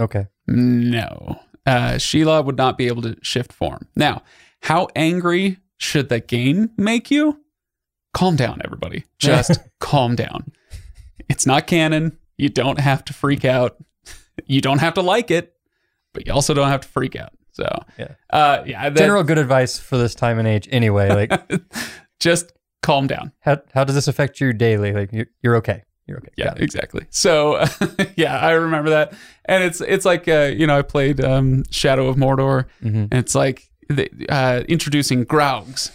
[0.00, 1.38] okay, No.
[1.66, 3.86] Uh, Shelob would not be able to shift form.
[3.94, 4.22] Now,
[4.62, 7.42] how angry should the game make you?
[8.14, 9.04] Calm down, everybody.
[9.18, 10.50] Just calm down.
[11.28, 12.16] It's not canon.
[12.38, 13.76] You don't have to freak out.
[14.46, 15.52] You don't have to like it,
[16.14, 17.32] but you also don't have to freak out.
[17.52, 17.68] So,
[17.98, 18.12] Yeah.
[18.30, 20.68] uh, yeah, that, general good advice for this time and age.
[20.72, 21.32] Anyway, like,
[22.20, 23.32] just calm down.
[23.40, 24.92] how how does this affect you daily?
[24.92, 26.30] Like, you're, you're okay, you're okay.
[26.36, 27.06] Yeah, exactly.
[27.10, 27.64] So,
[28.16, 29.12] yeah, I remember that,
[29.44, 33.08] and it's it's like uh, you know I played um, Shadow of Mordor, Mhm.
[33.10, 35.90] and it's like the, uh, introducing Graugs.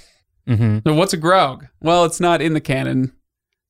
[0.48, 0.80] Mm-hmm.
[0.86, 1.68] So what's a Graug?
[1.82, 3.14] Well, it's not in the canon,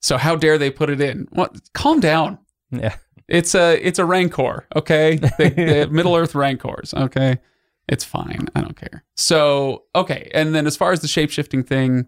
[0.02, 1.28] so how dare they put it in?
[1.32, 1.56] What?
[1.74, 2.40] Calm down.
[2.72, 2.96] Yeah.
[3.28, 5.16] It's a it's a Rancor, okay?
[5.18, 5.30] The,
[5.88, 7.38] the Middle Earth Rancors, okay?
[7.88, 8.48] It's fine.
[8.56, 9.04] I don't care.
[9.16, 12.08] So okay, and then as far as the shape shifting thing,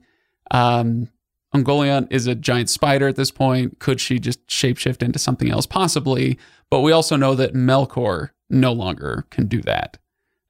[0.51, 1.09] um,
[1.53, 3.79] Ungoliant is a giant spider at this point.
[3.79, 5.65] Could she just shapeshift into something else?
[5.65, 6.37] Possibly,
[6.69, 9.97] but we also know that Melkor no longer can do that.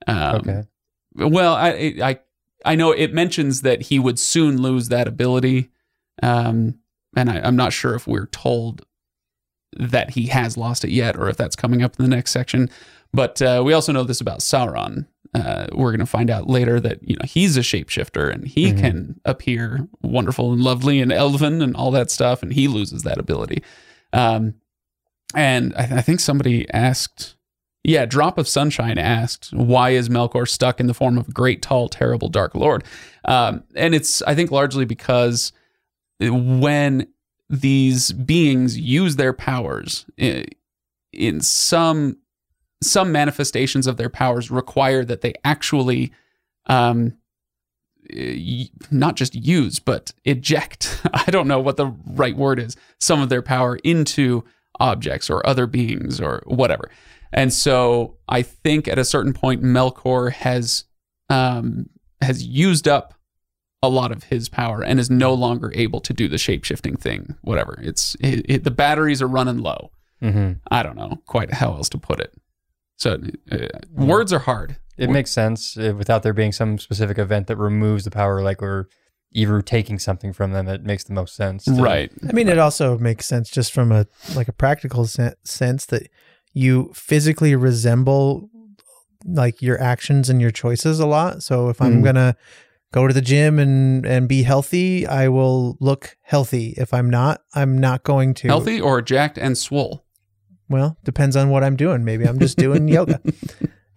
[0.08, 0.64] Um, Okay.
[1.16, 2.20] well, I, I
[2.66, 5.70] I know it mentions that he would soon lose that ability,
[6.24, 6.80] um,
[7.16, 8.84] and I, I'm not sure if we're told
[9.78, 12.70] that he has lost it yet, or if that's coming up in the next section.
[13.16, 15.08] But uh, we also know this about Sauron.
[15.34, 18.72] Uh, we're going to find out later that you know he's a shapeshifter and he
[18.72, 18.80] Mhm.
[18.80, 23.18] can appear wonderful and lovely and elven and all that stuff, and he loses that
[23.18, 23.62] ability.
[24.14, 24.56] Um,
[25.34, 27.36] and I, I think somebody asked
[27.88, 31.62] yeah, Drop of Sunshine asked, why is Melkor stuck in the form of a great,
[31.62, 32.84] tall, terrible, dark lord?
[33.26, 35.52] Um, and it's, I think, largely because
[36.20, 37.08] when
[37.48, 40.46] these beings use their powers in,
[41.14, 42.18] in some
[42.86, 46.12] some manifestations of their powers require that they actually
[46.68, 47.14] um
[48.92, 53.30] not just use but eject i don't know what the right word is some of
[53.30, 54.44] their power into
[54.80, 56.90] objects or other beings or whatever
[57.34, 60.84] and so i think at a certain point melkor has
[61.30, 61.90] um
[62.22, 63.16] has used up
[63.82, 66.96] a lot of his power and is no longer able to do the shape shifting
[66.96, 67.36] thing.
[67.42, 67.78] Whatever.
[67.82, 69.92] It's it, it, the batteries are running low.
[70.22, 72.34] hmm I don't know quite how else to put it.
[72.98, 73.20] So
[73.52, 73.58] uh,
[73.92, 74.78] words are hard.
[74.98, 78.62] It makes sense uh, without there being some specific event that removes the power, like
[78.64, 78.88] or
[79.34, 80.70] either taking something from them.
[80.70, 81.66] It makes the most sense.
[81.66, 82.10] to- Right.
[82.30, 84.06] I mean, it also makes sense just from a
[84.36, 86.08] like a practical sen- sense that
[86.54, 88.50] you physically resemble
[89.26, 91.44] like your actions and your choices a lot.
[91.44, 92.04] So if I'm Mhm.
[92.06, 92.36] gonna
[92.94, 96.74] go to the gym and and be healthy, I will look healthy.
[96.78, 98.48] If I'm not, I'm not going to.
[98.48, 100.05] Healthy or jacked and swole.
[100.70, 102.04] Well, depends on what I'm doing.
[102.04, 103.22] Maybe I'm just doing yoga.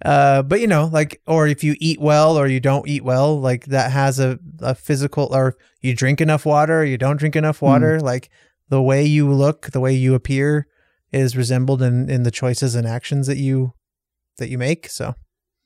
[0.05, 3.41] Uh, but you know, like, or if you eat well or you don't eat well,
[3.41, 7.37] like that has a, a physical, or you drink enough water, or you don't drink
[7.37, 8.31] enough water, like
[8.69, 10.67] the way you look, the way you appear
[11.11, 13.73] is resembled in, in the choices and actions that you,
[14.37, 14.89] that you make.
[14.89, 15.15] So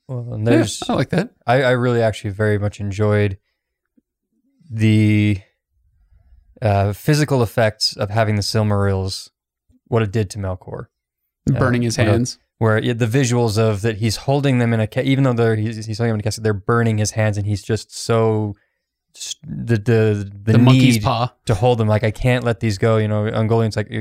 [0.07, 1.31] Well, and Yeah, I like that.
[1.45, 3.37] I, I really actually very much enjoyed
[4.71, 5.41] the
[6.61, 9.29] uh, physical effects of having the Silmarils,
[9.87, 10.85] what it did to Melkor.
[11.45, 12.37] Burning his hands.
[12.59, 15.85] Where yeah, the visuals of that he's holding them in a even though they're he's,
[15.85, 18.55] he's holding them in a casket, they're burning his hands, and he's just so
[19.43, 21.33] the the the, The, monkey's need paw.
[21.45, 21.87] to hold them.
[21.87, 22.97] Like I can't let these go.
[22.97, 23.91] You know, Ungoliant's like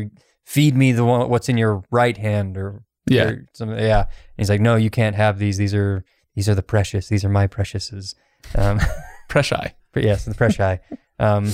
[0.44, 3.24] feed me the one what's in your right hand or Yeah.
[3.24, 3.78] or something.
[3.78, 4.00] Yeah.
[4.02, 5.56] And he's like, no, you can't have these.
[5.56, 6.04] These are
[6.36, 7.08] these are the precious.
[7.08, 8.14] These are my preciouses.
[8.54, 8.78] Um,
[9.28, 10.60] but yes, the precious.
[10.60, 10.80] Eye
[11.18, 11.50] um,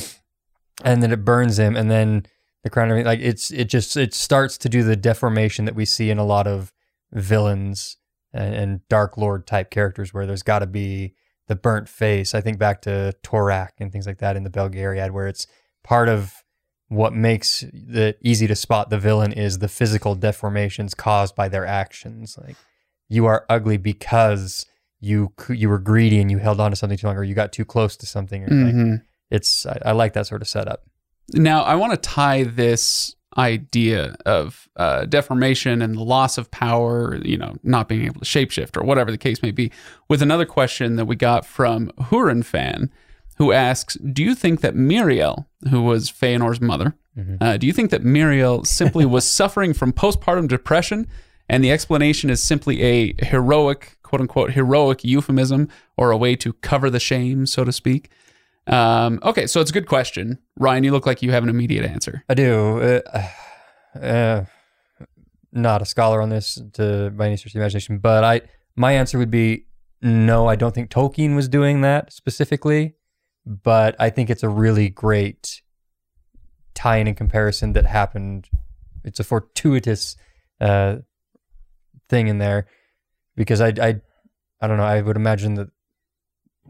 [0.85, 2.27] and then it burns him, and then
[2.65, 5.85] the crown of like it's it just it starts to do the deformation that we
[5.85, 6.73] see in a lot of
[7.13, 7.97] villains
[8.33, 11.15] and, and Dark Lord type characters, where there's got to be
[11.47, 12.35] the burnt face.
[12.35, 15.47] I think back to Torak and things like that in the Belgariad, where it's
[15.83, 16.45] part of
[16.89, 21.67] what makes it easy to spot the villain is the physical deformations caused by their
[21.67, 22.37] actions.
[22.43, 22.57] Like
[23.09, 24.67] you are ugly because
[25.01, 27.53] you you were greedy and you held on to something too long, or you got
[27.53, 28.45] too close to something.
[28.45, 28.95] Or like, mm-hmm.
[29.31, 30.85] it's I, I like that sort of setup.
[31.35, 37.17] Now, I want to tie this idea of uh, deformation and the loss of power,
[37.23, 39.71] you know, not being able to shapeshift or whatever the case may be,
[40.09, 42.91] with another question that we got from Huron fan,
[43.37, 47.37] who asks, "Do you think that Miriel, who was Feanor's mother, Mhm.
[47.41, 51.07] uh, do you think that Miriel simply was suffering from postpartum depression?"
[51.49, 56.53] And the explanation is simply a heroic, quote unquote, heroic euphemism or a way to
[56.55, 58.11] cover the shame, so to speak.
[58.69, 60.39] Um, okay, so it's a good question.
[60.59, 62.23] Ryan, you look like you have an immediate answer.
[62.29, 63.01] I do.
[63.15, 63.29] Uh,
[63.99, 64.45] uh,
[65.53, 68.43] not a scholar on this to by any stretch of the imagination, but I
[68.77, 69.65] my answer would be
[70.03, 70.47] no.
[70.47, 72.95] I don't think Tolkien was doing that specifically,
[73.47, 75.63] but I think it's a really great
[76.75, 78.49] tie-in and comparison that happened.
[79.03, 80.17] It's a fortuitous
[80.61, 80.97] uh,
[82.09, 82.67] thing in there
[83.35, 84.01] because I I
[84.61, 84.85] I don't know.
[84.85, 85.71] I would imagine that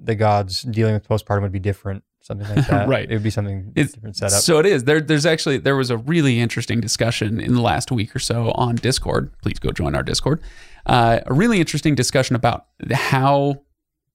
[0.02, 2.88] the gods dealing with postpartum would be different, something like that.
[2.88, 3.10] Right.
[3.10, 4.40] It would be something It's- different setup.
[4.40, 4.84] So it is.
[4.84, 8.52] There, there's actually there was a really interesting discussion in the last week or so
[8.52, 9.30] on Discord.
[9.42, 10.40] Please go join our Discord.
[10.86, 13.60] Uh, a really interesting discussion about how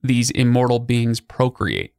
[0.01, 1.93] these immortal beings procreate.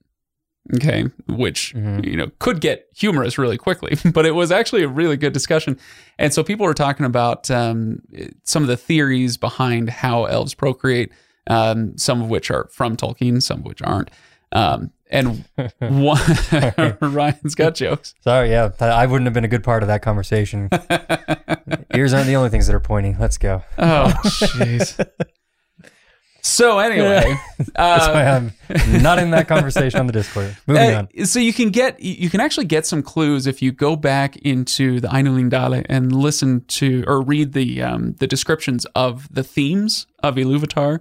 [0.76, 2.06] Okay, which Mhm.
[2.06, 5.78] you know could get humorous really quickly, but it was actually a really good discussion.
[6.18, 8.00] And so people were talking about um,
[8.44, 11.12] some of the theories behind how elves procreate.
[11.46, 14.10] Um, some of which are from Tolkien, some of which aren't.
[14.52, 15.44] Um, and
[15.78, 16.20] one,
[17.00, 18.14] Ryan's got jokes.
[18.20, 20.68] Sorry, yeah, I wouldn't have been a good part of that conversation.
[21.94, 23.16] Ears aren't the only things that are pointing.
[23.18, 23.62] Let's go.
[23.78, 25.08] Oh, jeez.
[26.42, 27.36] so anyway,
[27.74, 30.56] That's why uh, I'm not in that conversation on the Discord.
[30.66, 31.26] Moving uh, on.
[31.26, 34.98] so you can get you can actually get some clues if you go back into
[34.98, 40.34] the Ainulindalë and listen to or read the um, the descriptions of the themes of
[40.36, 41.00] Iluvatar,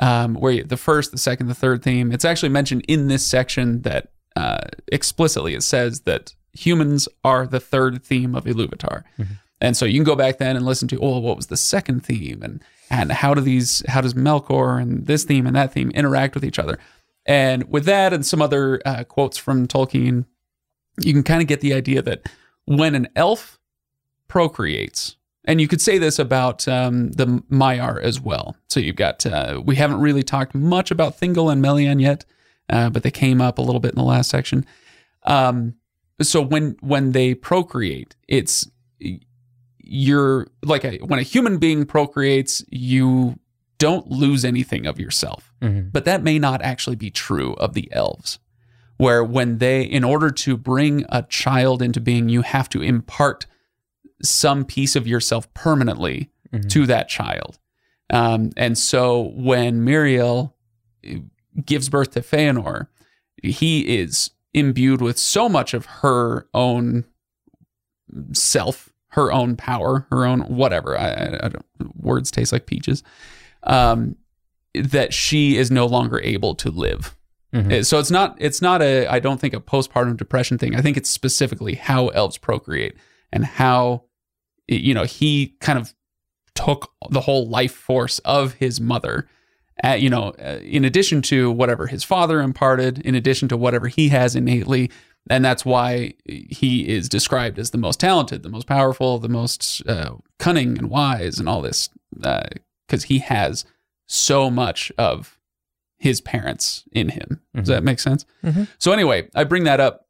[0.00, 2.10] um, where the first, the second, the third theme.
[2.12, 7.60] It's actually mentioned in this section that uh, explicitly it says that humans are the
[7.60, 9.04] third theme of Iluvatar.
[9.60, 12.04] And so you can go back then and listen to, oh, what was the second
[12.04, 15.90] theme, and and how do these, how does Melkor and this theme and that theme
[15.90, 16.78] interact with each other?
[17.24, 20.24] And with that and some other uh, quotes from Tolkien,
[20.98, 22.28] you can kind of get the idea that
[22.64, 23.60] when an elf
[24.26, 28.56] procreates, and you could say this about um, the Maiar as well.
[28.68, 32.24] So you've got, uh, we haven't really talked much about Thingol and Melian yet,
[32.68, 34.66] uh, but they came up a little bit in the last section.
[35.24, 35.74] Um,
[36.22, 38.68] so when when they procreate, it's
[39.78, 43.38] you're like a, when a human being procreates, you
[43.78, 45.52] don't lose anything of yourself.
[45.62, 45.90] Mhm.
[45.90, 48.38] But that may not actually be true of the elves,
[48.98, 53.46] where when they, in order to bring a child into being, you have to impart
[54.22, 56.68] some piece of yourself permanently Mhm.
[56.70, 57.58] to that child.
[58.10, 60.52] Um, and so when Miriel
[61.64, 62.88] gives birth to Feanor,
[63.42, 67.04] he is imbued with so much of her own
[68.32, 70.98] self, her own power, her own whatever.
[70.98, 71.50] I, I,
[71.94, 73.02] words taste like peaches.
[73.62, 74.16] Um,
[74.74, 77.16] that she is no longer able to live.
[77.52, 77.72] Mhm.
[77.80, 80.74] Uh, So it's not it's not a I don't think a postpartum depression thing.
[80.76, 82.94] I think it's specifically how elves procreate
[83.32, 84.04] and how
[84.74, 85.94] you know he kind of
[86.54, 89.28] took the whole life force of his mother.
[89.82, 93.88] Uh, you know, uh, in addition to whatever his father imparted, in addition to whatever
[93.88, 94.90] he has innately,
[95.30, 99.82] and that's why he is described as the most talented, the most powerful, the most
[99.88, 103.64] uh, cunning and wise, and all this, because he has
[104.06, 105.38] so much of
[105.96, 107.40] his parents in him.
[107.54, 108.26] Does that make sense?
[108.44, 108.68] Mhm.
[108.78, 110.06] So anyway, I bring that up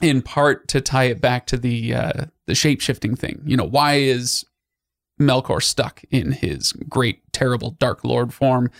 [0.00, 3.42] in part to tie it back to the uh, the shape shifting thing.
[3.44, 4.44] You know, why is
[5.20, 8.70] Melkor stuck in his great, terrible Dark Lord form?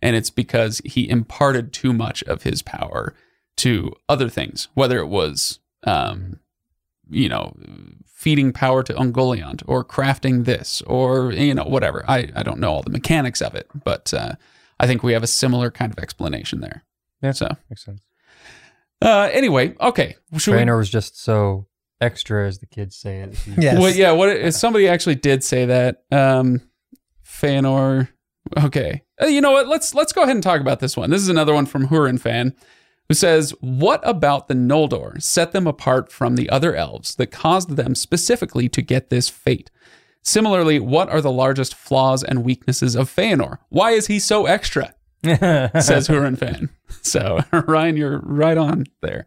[0.00, 3.14] And it's because he imparted too much of his power
[3.58, 6.40] to other things, whether it was, um,
[7.08, 7.54] you know,
[8.06, 12.04] feeding power to Ungoliant or crafting this or, you know, whatever.
[12.08, 14.34] I, I don't know all the mechanics of it, but uh,
[14.80, 16.82] I think we have a similar kind of explanation there.
[17.20, 17.32] Yeah.
[17.32, 18.02] So, Makes sense.
[19.00, 20.16] uh, anyway, okay.
[20.36, 21.66] Should we- was just so
[22.02, 23.20] extra, as the kids say.
[23.20, 23.34] It.
[23.36, 23.78] He- Yes.
[23.78, 24.12] Well, yeah.
[24.12, 26.02] What somebody actually did say that.
[26.10, 26.60] Um,
[27.24, 28.08] Feanor.
[28.62, 29.02] Okay.
[29.20, 29.68] Uh, you know what?
[29.68, 31.10] Let's let's go ahead and talk about this one.
[31.10, 32.54] This is another one from Hurin fan,
[33.08, 37.76] who says, "What about the Noldor set them apart from the other elves that caused
[37.76, 39.70] them specifically to get this fate?
[40.24, 43.58] Similarly, what are the largest flaws and weaknesses of Feanor?
[43.70, 46.68] Why is he so extra?" says Hurin fan.
[47.02, 49.24] So Ryan, you're right on there.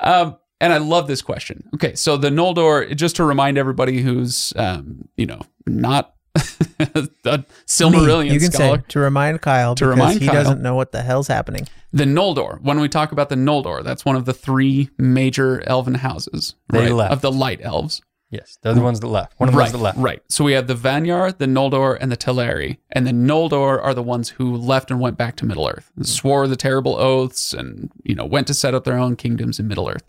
[0.00, 1.68] Um, and I love this question.
[1.74, 8.28] Okay, so the Noldor, just to remind everybody who's um, you know not a Silmarillion
[8.28, 10.34] Me, you can scholar, say to remind Kyle To because remind he Kyle.
[10.34, 11.66] doesn't know what the hell's happening.
[11.92, 12.60] the Noldor.
[12.62, 16.80] When we talk about the Noldor, that's one of the three major elven houses, They
[16.84, 16.92] right?
[16.92, 17.12] left.
[17.12, 18.02] Of the light elves.
[18.30, 19.38] yes, they're the ones that left.
[19.40, 19.98] One of the right, ones that left.
[19.98, 20.22] Right.
[20.28, 22.76] So we have the Vanyar, the Noldor, and the Teleri.
[22.90, 26.06] And the Noldor are the ones who left and went back to Middle Earth, and
[26.06, 29.66] swore the terrible oaths, and you know went to set up their own kingdoms in
[29.66, 30.04] Middle Earth.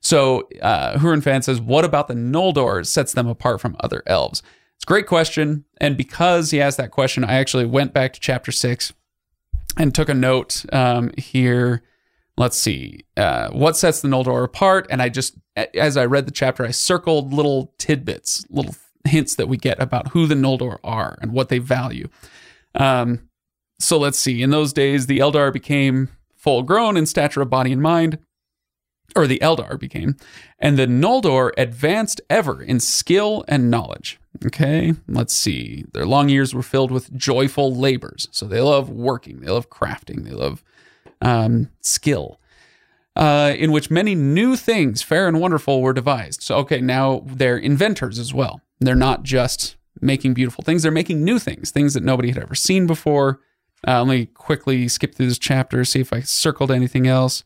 [0.00, 4.42] So uh, Hurin fan says, "What about the Noldor sets them apart from other elves?"
[4.76, 8.20] It's a great question, and because he asked that question, I actually went back to
[8.20, 8.92] chapter six
[9.76, 11.82] and took a note um, here.
[12.36, 13.04] Let's see.
[13.18, 14.86] Uh, what sets the Noldor apart?
[14.88, 15.34] And I just,
[15.74, 18.74] as I read the chapter, I circled little tidbits, little
[19.06, 22.08] hints that we get about who the Noldor are and what they value.
[22.74, 23.28] Um,
[23.78, 24.42] so let's see.
[24.42, 28.18] In those days, the Eldar became full grown in stature of body and mind,
[29.16, 30.16] or the Eldar became,
[30.58, 34.18] and the Noldor advanced ever in skill and knowledge.
[34.46, 35.84] Okay, let's see.
[35.92, 38.28] Their long years were filled with joyful labors.
[38.30, 40.62] So they love working, they love crafting, they love
[41.20, 42.40] um, skill,
[43.16, 46.42] uh, in which many new things, fair and wonderful, were devised.
[46.42, 48.60] So, okay, now they're inventors as well.
[48.78, 52.54] They're not just making beautiful things, they're making new things, things that nobody had ever
[52.54, 53.40] seen before.
[53.86, 57.44] Uh, let me quickly skip through this chapter, see if I circled anything else.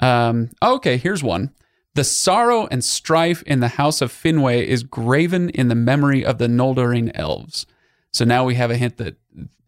[0.00, 1.50] Um, okay, here's one.
[1.94, 6.38] The sorrow and strife in the house of Finwë is graven in the memory of
[6.38, 7.66] the Noldorin elves.
[8.12, 9.16] So now we have a hint that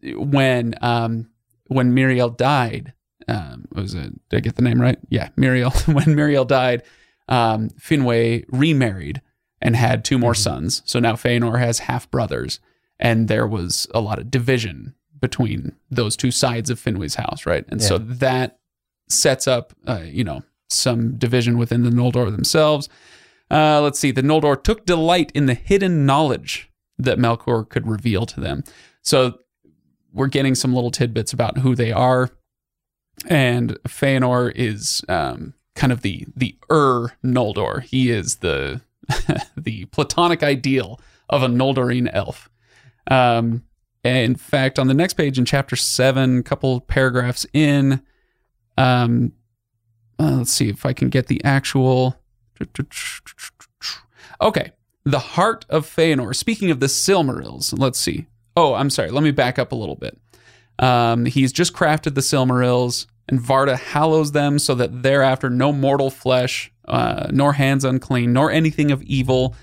[0.01, 1.29] when um,
[1.67, 2.93] when Miriel died,
[3.27, 4.13] um, was it?
[4.29, 4.97] Did I get the name right?
[5.09, 5.73] Yeah, Miriel.
[5.93, 6.83] when Miriel died,
[7.27, 9.21] um, Finwë remarried
[9.61, 10.81] and had two more sons.
[10.85, 12.59] So now Feanor has half brothers,
[12.99, 17.63] and there was a lot of division between those two sides of Finwë's house, right?
[17.69, 18.59] And so that
[19.09, 22.89] sets up, uh, you know, some division within the Noldor themselves.
[23.51, 24.11] Uh, let's see.
[24.11, 28.63] The Noldor took delight in the hidden knowledge that Melkor could reveal to them.
[29.01, 29.39] So
[30.13, 32.29] we're getting some little tidbits about who they are,
[33.27, 37.83] and Feanor is um, kind of the the Ur Noldor.
[37.83, 38.81] He is the
[39.57, 40.99] the platonic ideal
[41.29, 42.49] of a Noldorine elf.
[43.09, 43.63] Um,
[44.03, 48.01] in fact, on the next page in chapter seven, a couple paragraphs in,
[48.77, 49.33] um,
[50.19, 52.19] uh, let's see if I can get the actual.
[54.41, 54.71] Okay,
[55.03, 56.35] the heart of Feanor.
[56.35, 58.27] Speaking of the Silmarils, let's see.
[58.55, 59.09] Oh, I'm sorry.
[59.09, 60.17] Let me back up a little bit.
[60.79, 66.09] Um, he's just crafted the Silmarils, and Varda hallows them so that thereafter no mortal
[66.09, 69.55] flesh uh, nor hands unclean, nor anything of evil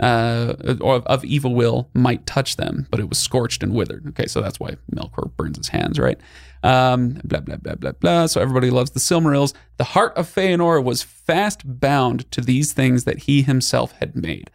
[0.00, 4.06] uh, or of evil will might touch them, but it was scorched and withered.
[4.08, 6.20] Okay, so that's why Melkor burns his hands, right?
[6.66, 8.26] Um, blah blah blah blah blah.
[8.26, 9.54] So everybody loves the Silmarils.
[9.76, 14.50] The heart of Feanor was fast bound to these things that he himself had made,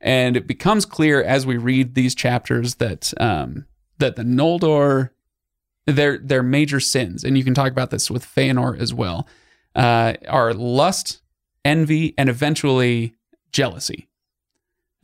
[0.00, 3.66] and it becomes clear as we read these chapters that um,
[3.98, 5.10] that the Noldor,
[5.86, 9.26] their their major sins, and you can talk about this with Feanor as well,
[9.74, 11.22] uh, are lust,
[11.64, 13.14] envy, and eventually
[13.50, 14.08] jealousy.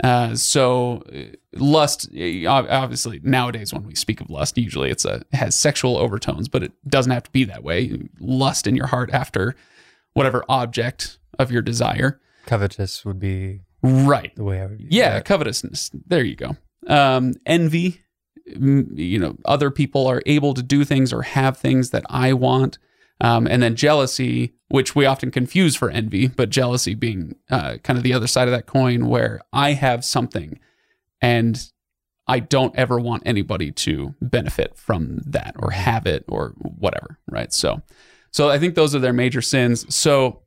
[0.03, 2.09] Uh, so uh, lust,
[2.47, 6.63] obviously, nowadays when we speak of lust, usually it's a it has sexual overtones, but
[6.63, 7.99] it doesn't have to be that way.
[8.21, 9.55] Lust in your heart after
[10.15, 12.21] whatever object of your desire.
[12.47, 14.35] Covetous would be Right.
[14.37, 15.25] the way I would use Yeah, that.
[15.25, 15.91] covetousness.
[16.07, 16.57] There you go.
[16.87, 18.01] Um, envy.
[18.47, 22.79] You know, other people are able to do things or have things that I want.
[23.21, 27.97] Um, and then jealousy, which we often confuse for envy, but jealousy being uh, kind
[27.97, 30.61] of the other side of that coin, where I have something
[31.21, 31.71] and
[32.29, 37.53] I don't ever want anybody to benefit from that or have it or whatever, right?
[37.53, 37.83] So,
[38.31, 39.93] so I think those are their major sins.
[39.95, 40.43] So,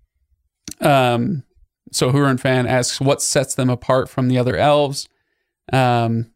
[0.79, 1.43] um,
[1.91, 5.09] so Hurin fan asks, what sets them apart from the other elves?
[5.73, 6.31] Um,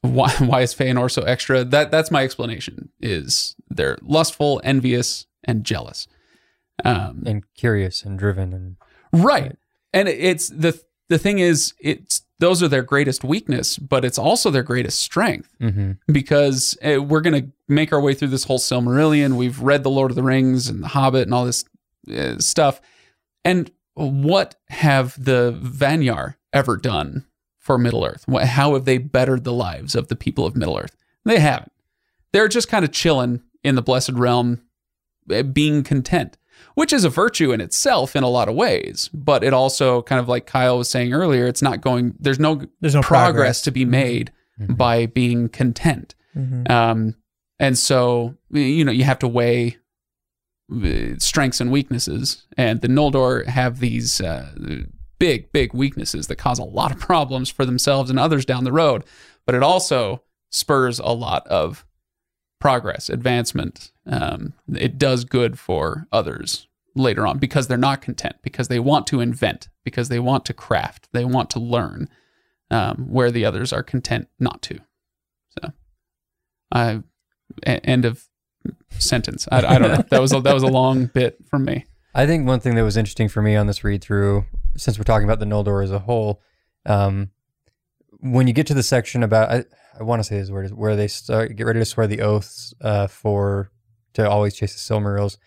[0.00, 1.64] why, why is Feanor so extra?
[1.64, 2.90] That that's my explanation.
[3.00, 6.06] Is they're lustful, envious, and jealous.
[6.84, 8.76] Um, and curious and driven and
[9.12, 9.42] right.
[9.42, 9.56] Right.
[9.94, 10.78] And it's the
[11.08, 15.48] the thing is, it's those are their greatest weakness, but it's also their greatest strength
[15.58, 19.36] hmm because uh, we're going to make our way through this whole Silmarillion.
[19.36, 21.64] We've read The Lord of the Rings and The Hobbit and all this
[22.14, 22.80] uh, stuff.
[23.44, 27.24] And what have the Vanyar ever done
[27.58, 28.26] for Middle Earth?
[28.28, 30.94] How have they bettered the lives of the people of Middle Earth?
[31.24, 31.72] They haven't.
[32.32, 34.60] They're just kind of chilling in the Blessed Realm,
[35.52, 36.36] being content,
[36.74, 39.08] which is a virtue in itself in a lot of ways.
[39.12, 42.62] But it also, kind of like Kyle was saying earlier, it's not going, there's no
[42.80, 43.62] There's no progress, progress.
[43.62, 44.76] to be made Mhm.
[44.76, 46.14] by being content.
[46.36, 46.70] Mhm.
[46.70, 47.14] Um,
[47.58, 49.76] and so, you know, you have to weigh
[50.72, 52.44] uh, strengths and weaknesses.
[52.56, 54.50] And the Noldor have these uh,
[55.18, 58.72] big, big weaknesses that cause a lot of problems for themselves and others down the
[58.72, 59.04] road.
[59.46, 61.86] But it also spurs a lot of
[62.60, 63.92] progress, advancement.
[64.06, 69.06] Um, it does good for others later on because they're not content, because they want
[69.08, 72.08] to invent, because they want to craft, they want to learn,
[72.70, 74.78] um, where the others are content not to.
[75.58, 75.72] So,
[76.72, 77.02] I
[77.66, 78.28] e- end of
[78.90, 79.48] sentence.
[79.50, 80.04] I, I don't know.
[80.10, 81.84] That was a, that was a long bit from me.
[82.14, 84.46] I think one thing that was interesting for me on this read through,
[84.76, 86.40] since we're talking about the Noldor as a whole,
[86.86, 87.30] um,
[88.20, 89.64] when you get to the section about, I,
[89.98, 92.22] I want to say this word, is where they start get ready to swear the
[92.22, 93.70] oaths uh, for
[94.16, 95.38] to always chase the Silmarils.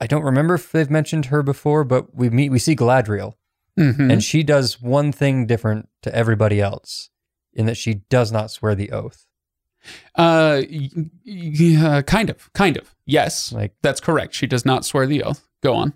[0.00, 3.34] I don't remember if they've mentioned her before, but we meet, we see Galadriel,
[3.78, 4.12] Mhm.
[4.12, 7.10] and she does one thing different to everybody else,
[7.52, 9.24] in that she does not swear the oath.
[10.16, 10.62] uh,
[11.24, 12.94] yeah, kind of, kind of.
[13.06, 14.34] Yes, Like, that's correct.
[14.34, 15.46] She does not swear the oath.
[15.62, 15.94] Go on.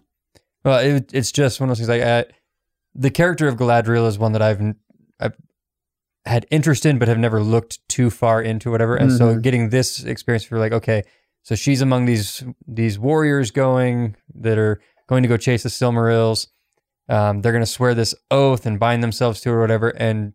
[0.64, 1.88] Well, it, it's just one of those things.
[1.88, 2.24] Like uh,
[2.94, 4.62] the character of Galadriel is one that I've
[5.18, 5.34] I've
[6.24, 8.94] had interest in, but have never looked too far into whatever.
[8.94, 9.42] And so, Mhm.
[9.42, 11.02] getting this experience for like, okay,
[11.43, 16.49] so she's among these these warriors going that are going to go chase the Silmarils.
[17.09, 19.88] Um, they're going to swear this oath and bind themselves to it or whatever.
[19.90, 20.34] And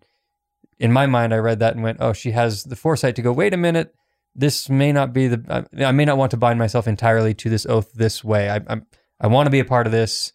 [0.80, 3.32] in my mind, I read that and went, oh, she has the foresight to go.
[3.32, 3.96] Wait a minute.
[4.36, 5.66] This may not be the.
[5.80, 8.50] I, I may not want to bind myself entirely to this oath this way.
[8.50, 8.86] I, I'm
[9.20, 10.32] I want to be a part of this,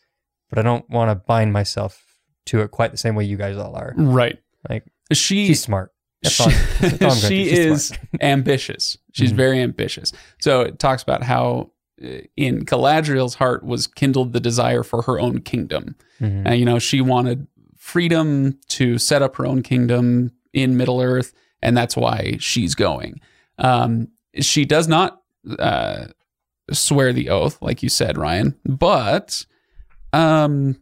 [0.51, 2.05] but I don't want to bind myself
[2.47, 3.95] to it quite the same way you guys all are.
[3.97, 4.39] Right.
[4.69, 5.93] Like She she's smart.
[6.23, 6.49] That's all,
[6.81, 8.01] that's all she is smart.
[8.21, 8.97] ambitious.
[9.13, 9.37] She's Mhm.
[9.37, 10.13] very ambitious.
[10.41, 11.71] So it talks about how
[12.03, 15.97] uh, in Galadriel's heart was kindled the desire for her own kingdom.
[16.21, 16.49] Mhm.
[16.49, 17.47] Uh, you know, she wanted
[17.77, 23.21] freedom to set up her own kingdom in Middle Earth, and that's why she's going.
[23.59, 24.09] Um,
[24.41, 25.21] she does not
[25.59, 26.07] uh,
[26.71, 29.45] swear the oath, like you said, Ryan, but
[30.13, 30.77] um,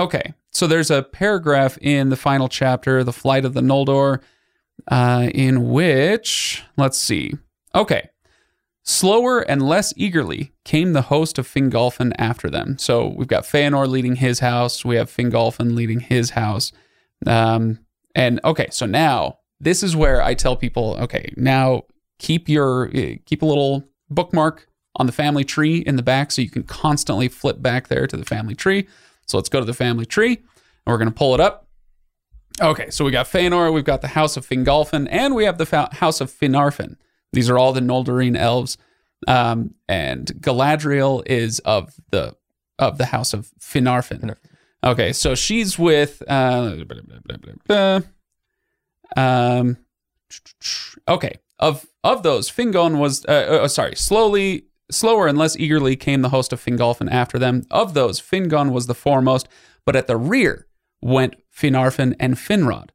[0.00, 0.32] okay.
[0.56, 4.20] So there's a paragraph in the final chapter, "The Flight of the Noldor,"
[4.90, 7.34] uh, in which let's see.
[7.74, 8.08] Okay,
[8.88, 12.78] Slower and less eagerly came the host of Fingolfin after them.
[12.78, 14.84] So we've got Feanor leading his house.
[14.84, 16.70] We have Fingolfin leading his house.
[17.26, 17.80] Um,
[18.14, 21.82] and okay, so now this is where I tell people, okay, now
[22.20, 26.40] keep your eh, keep a little bookmark on the family tree in the back so
[26.40, 28.86] you can constantly flip back there to the family tree.
[29.26, 30.46] So let's go to the family tree and
[30.86, 31.68] we're going to pull it up.
[32.60, 35.66] Okay, so we got Feanor, we've got the house of Fingolfin, and we have the
[35.66, 36.96] fa- house of Finarfin.
[37.32, 38.78] These are all the Noldorine elves.
[39.28, 42.34] Um, and Galadriel is of the
[42.78, 44.20] of the house of Finarfin.
[44.20, 44.36] Finarfin.
[44.84, 48.00] Okay, so she's with uh, blah, blah, blah.
[49.16, 49.76] um
[51.08, 56.22] okay of of those Fingon was uh, uh, sorry slowly slower and less eagerly came
[56.22, 57.62] the host of Fingolfin after them.
[57.70, 59.48] Of those Fingon was the foremost
[59.84, 60.66] but at the rear
[61.00, 62.90] went Finarfin and Finrod.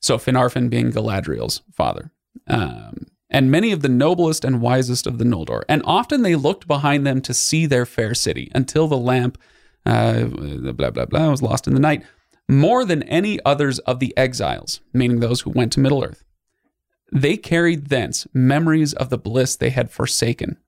[0.00, 2.12] So Finarfin being Galadriel's father.
[2.46, 5.64] Um, and many of the noblest and wisest of the Noldor.
[5.68, 9.36] And often they looked behind them to see their fair city until the lamp
[9.84, 12.04] uh, blah blah blah was lost in the night.
[12.48, 16.22] More than any others of the exiles meaning those who went to Middle Earth
[17.12, 20.58] they carried thence memories of the bliss they had forsaken.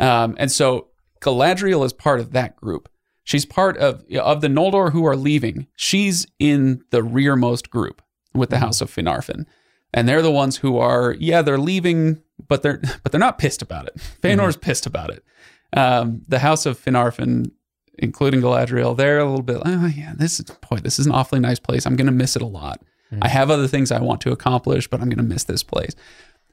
[0.00, 0.88] Um, and so
[1.20, 2.88] Galadriel is part of that group.
[3.24, 5.66] She's part of of the Noldor who are leaving.
[5.76, 8.02] She's in the rearmost group
[8.34, 9.44] with the House of Finarfin,
[9.92, 13.62] and they're the ones who are yeah they're leaving, but they're but they're not pissed
[13.62, 13.96] about it.
[14.22, 15.24] Feanor's pissed about it.
[15.72, 17.52] Um, the House of Finarfin,
[17.98, 21.40] including Galadriel, they're a little bit oh yeah this is boy this is an awfully
[21.40, 21.86] nice place.
[21.86, 22.82] I'm gonna miss it a lot.
[23.22, 25.96] I have other things I want to accomplish, but I'm going to miss this place.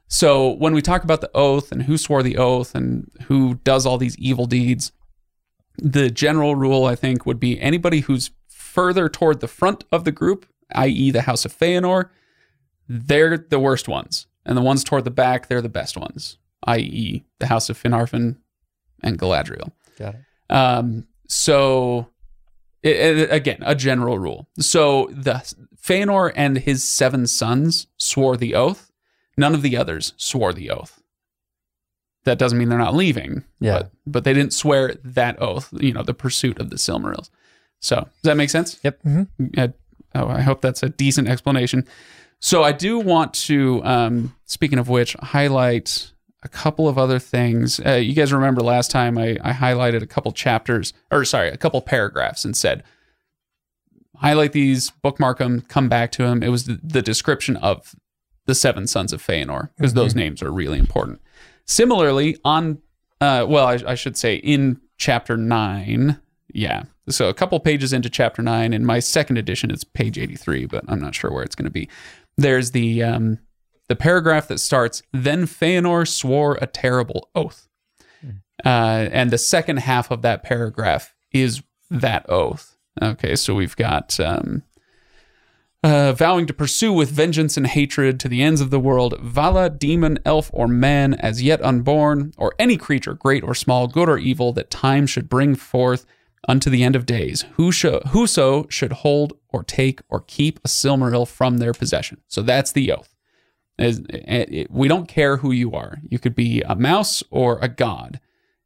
[0.08, 3.84] So when we talk about the oath and who swore the oath and who does
[3.86, 4.90] all these evil deeds,
[5.76, 10.12] the general rule I think would be anybody who's further toward the front of the
[10.12, 12.08] group, i.e., the House of Feanor,
[12.88, 17.22] they're the worst ones, and the ones toward the back, they're the best ones, i.e.,
[17.38, 18.36] the House of Finarfin
[19.02, 19.72] and Galadriel.
[19.98, 20.20] Got it.
[20.54, 22.08] Um, so
[22.82, 24.48] it, it- again, a general rule.
[24.58, 25.34] So the
[25.80, 28.87] Feanor and his seven sons swore the oath.
[29.38, 31.00] None of the others swore the oath.
[32.24, 33.44] That doesn't mean they're not leaving.
[33.60, 33.78] Yeah.
[33.78, 37.30] But, but they didn't swear that oath, you know, the pursuit of the Silmarils.
[37.80, 38.78] So does that make sense?
[38.82, 39.00] Yep.
[39.56, 39.68] Uh,
[40.14, 41.86] oh, I hope that's a decent explanation.
[42.40, 46.12] So I do want to, um, speaking of which, highlight
[46.42, 47.80] a couple of other things.
[47.84, 51.56] Uh, you guys remember last time I, I highlighted a couple chapters, or sorry, a
[51.56, 52.84] couple paragraphs, and said
[54.16, 56.42] highlight these, bookmark them, come back to them.
[56.42, 57.94] It was the, the description of
[58.48, 61.20] the seven sons of Feanor because those names are really important.
[61.66, 62.78] Similarly, on
[63.20, 66.18] uh, well, I, I should say in chapter nine,
[66.52, 66.84] yeah.
[67.10, 70.82] So a couple pages into chapter nine, in my second edition, it's page eighty-three, but
[70.88, 71.90] I'm not sure where it's going to be.
[72.38, 73.38] There's the um,
[73.88, 77.68] the paragraph that starts, "Then Feanor swore a terrible oath,"
[78.64, 82.78] uh, and the second half of that paragraph is that oath.
[83.02, 84.62] Okay, so we've got um,
[85.82, 89.70] uh, vowing to pursue with vengeance and hatred to the ends of the world, Vala,
[89.70, 94.18] demon, elf, or man, as yet unborn, or any creature, great or small, good or
[94.18, 96.04] evil, that time should bring forth
[96.48, 97.44] unto the end of days.
[97.56, 102.20] Whoso should hold or take or keep a Silmaril from their possession.
[102.26, 103.14] So that's the oath.
[103.78, 105.98] It- it- we don't care who you are.
[106.08, 108.18] You could be a mouse or a god.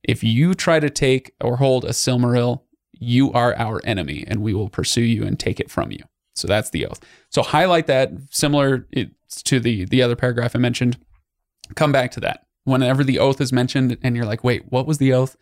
[0.02, 4.54] If you try to take or hold a Silmaril, you are our enemy, and we
[4.54, 5.98] will pursue you and take it from you.
[6.34, 7.00] So that's the oath.
[7.30, 8.86] So highlight that, similar
[9.44, 10.98] to the the other paragraph I mentioned.
[11.74, 14.98] Come back to that whenever the oath is mentioned, and you're like, wait, what was
[14.98, 15.36] the oath?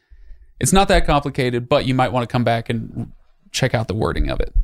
[0.58, 3.12] It's not that complicated, but you might want to come back and
[3.50, 4.54] check out the wording of it.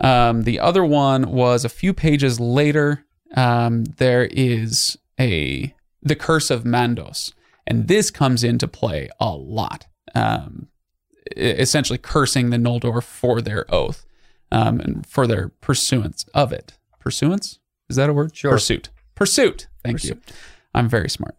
[0.00, 3.04] Um, the other one was a few pages later.
[3.36, 7.32] Um, there is a the curse of Mandos,
[7.66, 9.86] and this comes into play a lot.
[10.14, 10.68] Um,
[11.36, 14.04] essentially, cursing the Noldor for their oath
[14.52, 16.78] um, and for their pursuance of it.
[17.00, 18.36] Pursuance is that a word?
[18.36, 18.52] Sure.
[18.52, 18.90] Pursuit.
[19.14, 19.66] Pursuit.
[19.84, 20.20] Thank you.
[20.74, 21.36] I'm very smart.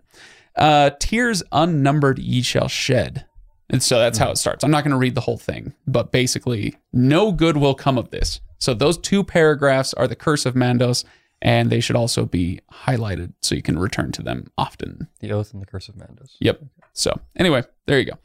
[0.55, 3.25] Uh, tears unnumbered ye shall shed.
[3.69, 4.63] And so that's how it starts.
[4.63, 8.11] I'm not going to read the whole thing, but basically, no good will come of
[8.11, 8.41] this.
[8.59, 11.05] So those two paragraphs are the curse of Mandos,
[11.41, 15.07] and they should also be highlighted so you can return to them often.
[15.21, 16.35] The Oath and the Curse of Mandos.
[16.39, 16.61] Yep.
[16.93, 18.17] So anyway, there you go.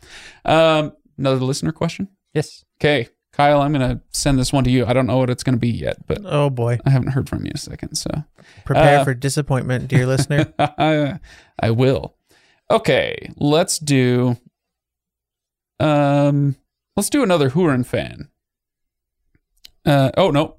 [0.44, 2.08] Um, another listener question.
[2.34, 2.64] Yes.
[2.78, 3.08] Okay,
[3.38, 4.84] Kyle, I'm going to send this one to you.
[4.84, 6.78] I don't know what it's going to be yet, but Oh boy.
[6.84, 7.94] I haven't heard from you in a second.
[7.94, 8.10] So
[8.64, 10.52] Prepare Uh, for disappointment, dear listener.
[10.58, 11.20] I,
[11.60, 12.16] I will.
[12.70, 14.36] Okay, let's do.
[15.80, 16.56] Um,
[16.96, 18.28] let's do another Hurin fan.
[19.86, 20.56] Uh, oh no,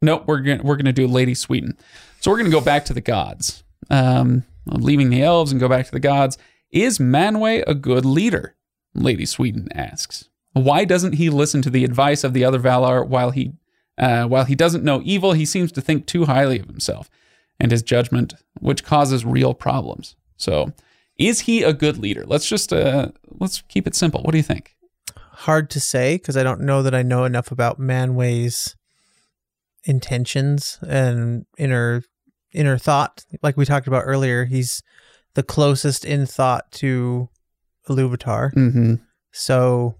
[0.00, 0.24] nope.
[0.26, 1.76] we're gonna we're gonna do Lady Sweden.
[2.20, 3.62] So we're gonna go back to the gods.
[3.90, 6.38] Um, leaving the elves and go back to the gods.
[6.70, 8.54] Is Manwë a good leader?
[8.94, 10.28] Lady Sweden asks.
[10.52, 13.52] Why doesn't he listen to the advice of the other Valar while he
[13.98, 15.32] uh, while he doesn't know evil?
[15.32, 17.08] He seems to think too highly of himself
[17.58, 20.16] and his judgment, which causes real problems.
[20.36, 20.72] So,
[21.18, 22.24] is he a good leader?
[22.26, 24.22] Let's just uh, let's keep it simple.
[24.22, 24.76] What do you think?
[25.16, 28.76] Hard to say because I don't know that I know enough about Manwë's
[29.84, 32.02] intentions and inner
[32.52, 33.24] inner thought.
[33.42, 34.82] Like we talked about earlier, he's
[35.34, 37.28] the closest in thought to
[37.88, 38.52] Iluvatar.
[38.54, 38.94] Mm-hmm.
[39.32, 39.96] So,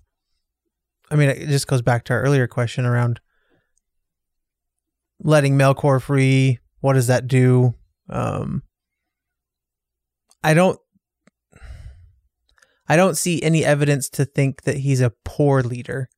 [1.13, 3.21] I mean, it just goes back to our earlier question around
[5.23, 6.59] letting Melkor free.
[6.81, 7.75] What does that do?
[8.09, 8.63] Um,
[10.43, 10.79] I don't.
[12.89, 16.09] I don't see any evidence to think that he's a poor leader.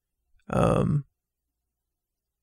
[0.49, 1.05] Um,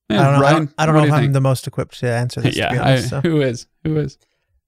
[0.09, 0.45] I don't know.
[0.45, 1.33] I don't, I don't know do if I'm think?
[1.33, 2.55] the most equipped to answer this.
[2.55, 3.21] to be yeah, honest, I- so.
[3.21, 3.67] who is?
[3.83, 4.17] Who is?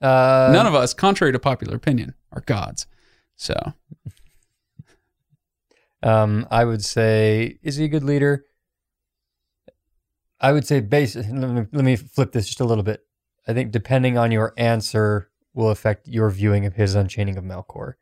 [0.02, 2.88] Uh, None of us, contrary to popular opinion, are gods.
[3.36, 3.54] So
[6.04, 8.46] Um, I would say, is he a good leader?
[10.40, 11.16] I would say, base.
[11.16, 13.06] Let me, let me flip this just a little bit.
[13.48, 17.94] I think depending on your answer will affect your viewing of his unchaining of Melkor.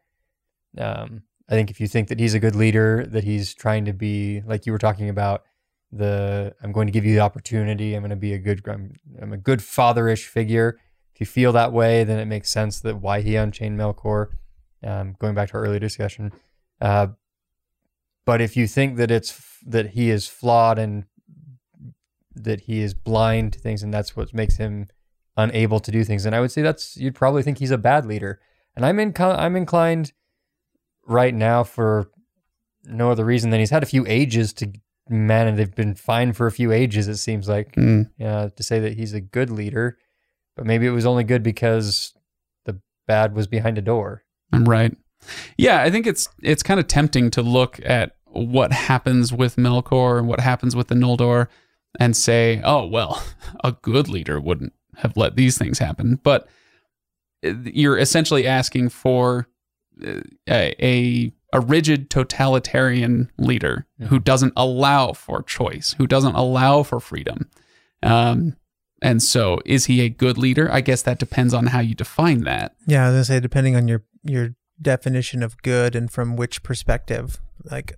[0.77, 3.93] Um, I think if you think that he's a good leader, that he's trying to
[3.93, 5.43] be like you were talking about,
[5.91, 7.93] the I'm going to give you the opportunity.
[7.93, 8.65] I'm going to be a good.
[8.67, 10.79] I'm, I'm a good fatherish figure.
[11.13, 14.27] If you feel that way, then it makes sense that why he unchained Melkor.
[14.83, 16.31] Um, going back to our earlier discussion.
[16.79, 17.07] Uh,
[18.25, 21.05] but if you think that it's that he is flawed and
[22.33, 24.87] that he is blind to things and that's what makes him
[25.37, 28.05] unable to do things then i would say that's you'd probably think he's a bad
[28.05, 28.39] leader.
[28.75, 30.13] And i'm in i'm inclined
[31.05, 32.09] right now for
[32.85, 34.71] no other reason than he's had a few ages to
[35.09, 37.73] man and they've been fine for a few ages it seems like.
[37.75, 39.97] Mm, uh, to say that he's a good leader
[40.55, 42.13] but maybe it was only good because
[42.65, 44.23] the bad was behind a door.
[44.51, 44.95] I'm right.
[45.57, 50.17] Yeah, I think it's it's kind of tempting to look at what happens with Melkor
[50.17, 51.47] and what happens with the Noldor
[51.99, 53.23] and say, "Oh, well,
[53.63, 56.47] a good leader wouldn't have let these things happen." But
[57.45, 59.47] uh, you're essentially asking for
[60.05, 66.83] uh, a a, a rigid totalitarian leader who doesn't allow for choice, who doesn't allow
[66.83, 67.49] for freedom.
[68.03, 68.55] Um,
[69.01, 70.71] and so, is he a good leader?
[70.71, 72.75] I guess that depends on how you define that.
[72.85, 76.63] Yeah, I was gonna say depending on your your definition of good and from which
[76.63, 77.93] perspective, like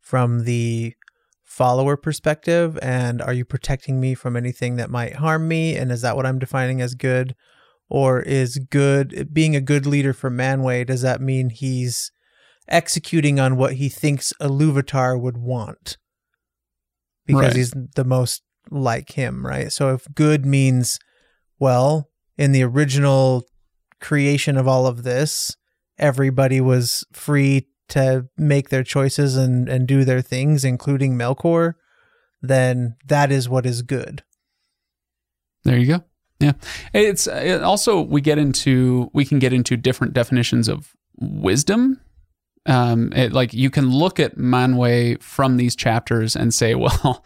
[0.00, 0.94] from the
[1.44, 6.02] follower perspective, and are you protecting me from anything that might harm me, and is
[6.02, 7.34] that what I'm defining as good,
[7.88, 10.86] or is good being a good leader for Manwë?
[10.86, 12.12] Does that mean he's
[12.68, 15.96] executing on what he thinks Iluvatar would want
[17.26, 17.56] because Right.
[17.56, 19.72] he's the most like him, right?
[19.72, 20.98] So if good means
[21.58, 22.08] well,
[22.38, 23.44] in the original
[24.00, 25.56] creation of all of this,
[26.00, 31.74] everybody was free to make their choices and, and do their things, including Melkor,
[32.40, 34.22] then that is what is good.
[35.64, 36.04] There you go.
[36.38, 36.52] Yeah,
[36.94, 42.00] it's it also we get into we can get into different definitions of wisdom.
[42.64, 47.24] Um, it, like you can look at Manwë from these chapters and say, well,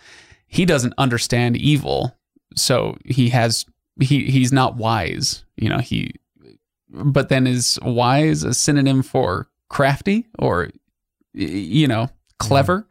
[0.48, 2.16] he doesn't understand evil,
[2.56, 3.64] so he has
[4.00, 5.44] he he's not wise.
[5.56, 6.16] You know he,
[6.94, 10.70] but then is wise a synonym for crafty or
[11.32, 12.86] you know clever?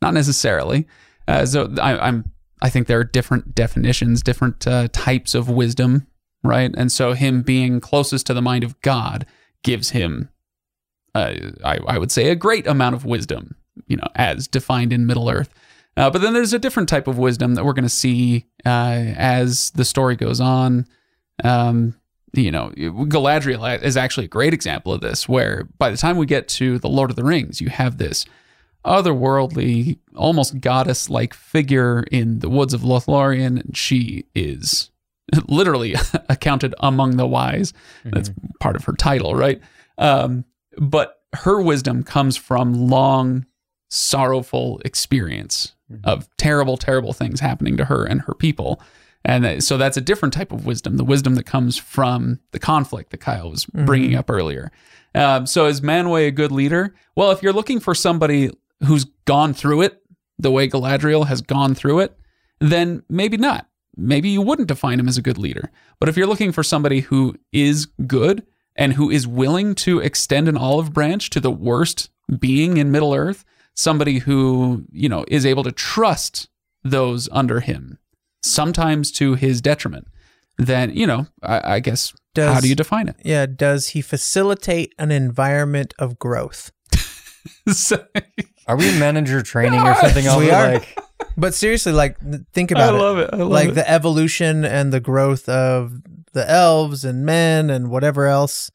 [0.00, 0.86] Not necessarily.
[1.26, 2.30] Uh, so I, I'm
[2.60, 6.06] I think there are different definitions, different uh, types of wisdom,
[6.42, 6.72] right?
[6.76, 9.26] And so him being closest to the mind of God
[9.62, 10.28] gives him,
[11.14, 11.34] uh,
[11.64, 15.30] I, I would say, a great amount of wisdom, you know, as defined in Middle
[15.30, 15.52] Earth.
[15.96, 19.12] Uh, but then there's a different type of wisdom that we're going to see uh,
[19.16, 20.86] as the story goes on.
[21.42, 21.94] Um,
[22.32, 26.26] you know, Galadriel is actually a great example of this, where by the time we
[26.26, 28.26] get to the Lord of the Rings, you have this
[28.84, 33.60] otherworldly, almost goddess like figure in the woods of Lothlorien.
[33.60, 34.90] And she is
[35.48, 35.94] literally
[36.28, 37.72] accounted among the wise.
[38.04, 39.60] That's part of her title, right?
[39.98, 40.44] Um,
[40.76, 43.46] but her wisdom comes from long,
[43.90, 45.74] sorrowful experience
[46.04, 48.80] of terrible, terrible things happening to her and her people.
[49.24, 53.10] And so that's a different type of wisdom, the wisdom that comes from the conflict
[53.10, 54.70] that Kyle was bringing up earlier.
[55.14, 56.94] Um, so is Manwë a good leader?
[57.16, 58.50] Well, if you're looking for somebody
[58.84, 60.02] who's gone through it
[60.38, 62.16] the way Galadriel has gone through it,
[62.60, 63.66] then maybe not.
[63.96, 65.70] Maybe you wouldn't define him as a good leader.
[65.98, 68.46] But if you're looking for somebody who is good
[68.76, 73.12] and who is willing to extend an olive branch to the worst being in Middle
[73.12, 73.44] Earth,
[73.74, 76.48] somebody who, you know, is able to trust
[76.84, 77.98] those under him,
[78.42, 80.06] sometimes to his detriment,
[80.58, 83.16] then, you know, I, I guess, how do you define it?
[83.24, 86.70] Yeah, does he facilitate an environment of growth?
[87.72, 88.04] So-
[88.66, 90.24] Are we in manager training or something?
[90.38, 90.74] We are.
[90.74, 90.98] Like,
[91.36, 92.16] But seriously, like
[92.52, 92.98] think about it.
[92.98, 93.30] love it.
[93.32, 93.74] I love like it.
[93.74, 95.92] the evolution and the growth of
[96.34, 98.70] the elves and men and whatever else.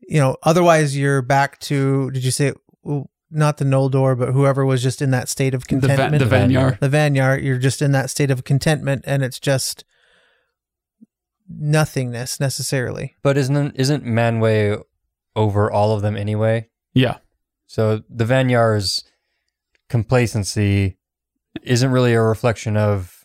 [0.00, 2.52] You know, otherwise you're back to did you say
[2.82, 6.22] well, not the Noldor, but whoever was just in that state of the, va- contentment.
[6.30, 6.78] the Vanyar.
[6.78, 9.84] the Vanyar, you're just in that state of contentment and it's just
[11.48, 13.14] nothingness necessarily.
[13.22, 14.82] but isn't isn't Manwë
[15.34, 16.68] over all of them anyway?
[16.94, 17.18] Yeah.
[17.66, 19.04] So the Vanyar's
[19.88, 20.96] complacency
[21.62, 23.24] isn't really a reflection of,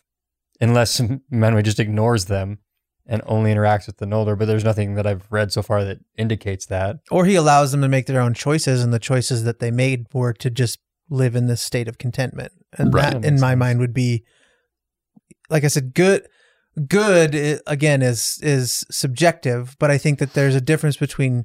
[0.60, 1.00] unless
[1.32, 2.58] Manwë just ignores them
[3.12, 4.38] and only interacts with the Noldor.
[4.38, 6.96] But there's nothing that I've read so far that indicates that.
[7.10, 10.06] Or he allows them to make their own choices, and the choices that they made
[10.14, 10.78] were to just
[11.10, 12.52] live in this state of contentment.
[12.78, 13.12] And Right.
[13.12, 13.58] that, That in my sense.
[13.58, 14.24] mind, would be,
[15.50, 16.26] like I said, good.
[16.88, 21.44] Good eh, again is is subjective, but I think that there's a difference between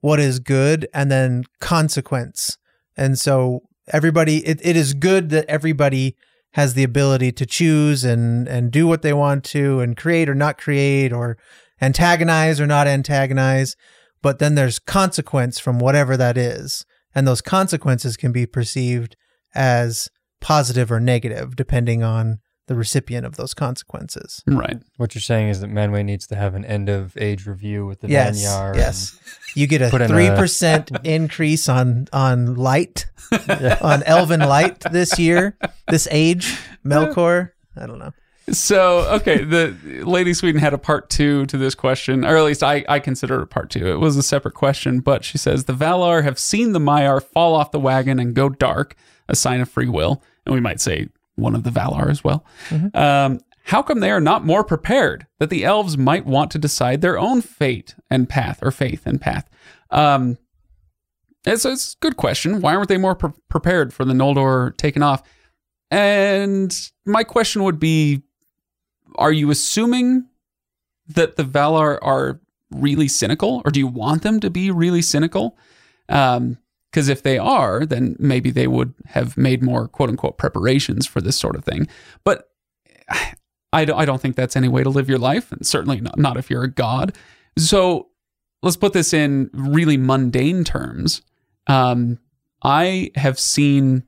[0.00, 2.56] what is good and then consequence.
[2.96, 6.14] And so everybody, it, it is good that everybody
[6.52, 10.34] has the ability to choose and and do what they want to and create or
[10.34, 11.36] not create or
[11.80, 13.76] antagonize or not antagonize.
[14.22, 16.84] But then there's consequence from whatever that is.
[17.14, 19.16] And those consequences can be perceived
[19.54, 20.08] as
[20.40, 24.78] positive or negative depending on the recipient of those consequences Right.
[24.96, 28.00] What you're saying is that Manwë needs to have an end of age review with
[28.00, 28.76] the yes Vanyar.
[28.76, 29.18] yes
[29.56, 33.06] you get a Put in a- 3% increase on on light
[33.48, 33.78] yeah.
[33.82, 35.56] on elven light this year
[35.88, 38.12] this age melkor i don't know
[38.50, 42.62] So, okay, the Lady Sweden had a part two to this question, or at least
[42.62, 43.86] I, I consider it a part two.
[43.88, 47.54] It was a separate question, but she says the Valar have seen the Maiar fall
[47.54, 48.94] off the wagon and go dark,
[49.28, 50.22] a sign of free will.
[50.46, 51.08] And we might say
[51.38, 52.44] one of the Valar as well.
[52.94, 57.00] Um, how come they are not more prepared that the elves might want to decide
[57.00, 59.48] their own fate and path, or faith and path?
[59.90, 60.38] Um,
[61.44, 62.60] it's, it's a good question.
[62.60, 65.22] Why aren't they more pre- prepared for the Noldor taking off?
[65.90, 66.74] And
[67.04, 68.22] my question would be
[69.16, 70.26] Are you assuming
[71.08, 75.56] that the Valar are really cynical, or do you want them to be really cynical?
[76.90, 81.20] Because if they are, then maybe they would have made more quote unquote preparations for
[81.20, 81.86] this sort of thing.
[82.24, 82.50] But
[83.72, 86.18] I don't, I don't think that's any way to live your life, and certainly not,
[86.18, 87.14] not if you're a god.
[87.58, 88.08] So
[88.62, 91.20] let's put this in really mundane terms.
[91.66, 92.18] Um,
[92.62, 94.04] I have seen,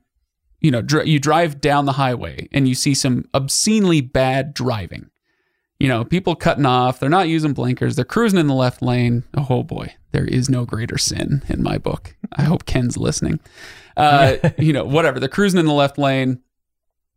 [0.59, 5.10] you know, dr- you drive down the highway and you see some obscenely bad driving.
[5.81, 9.23] You know, people cutting off, they're not using blinkers, they're cruising in the left lane.
[9.35, 12.15] Oh boy, there is no greater sin in my book.
[12.33, 13.39] I hope Ken's listening.
[13.97, 16.39] Uh, you know, whatever, they're cruising in the left lane.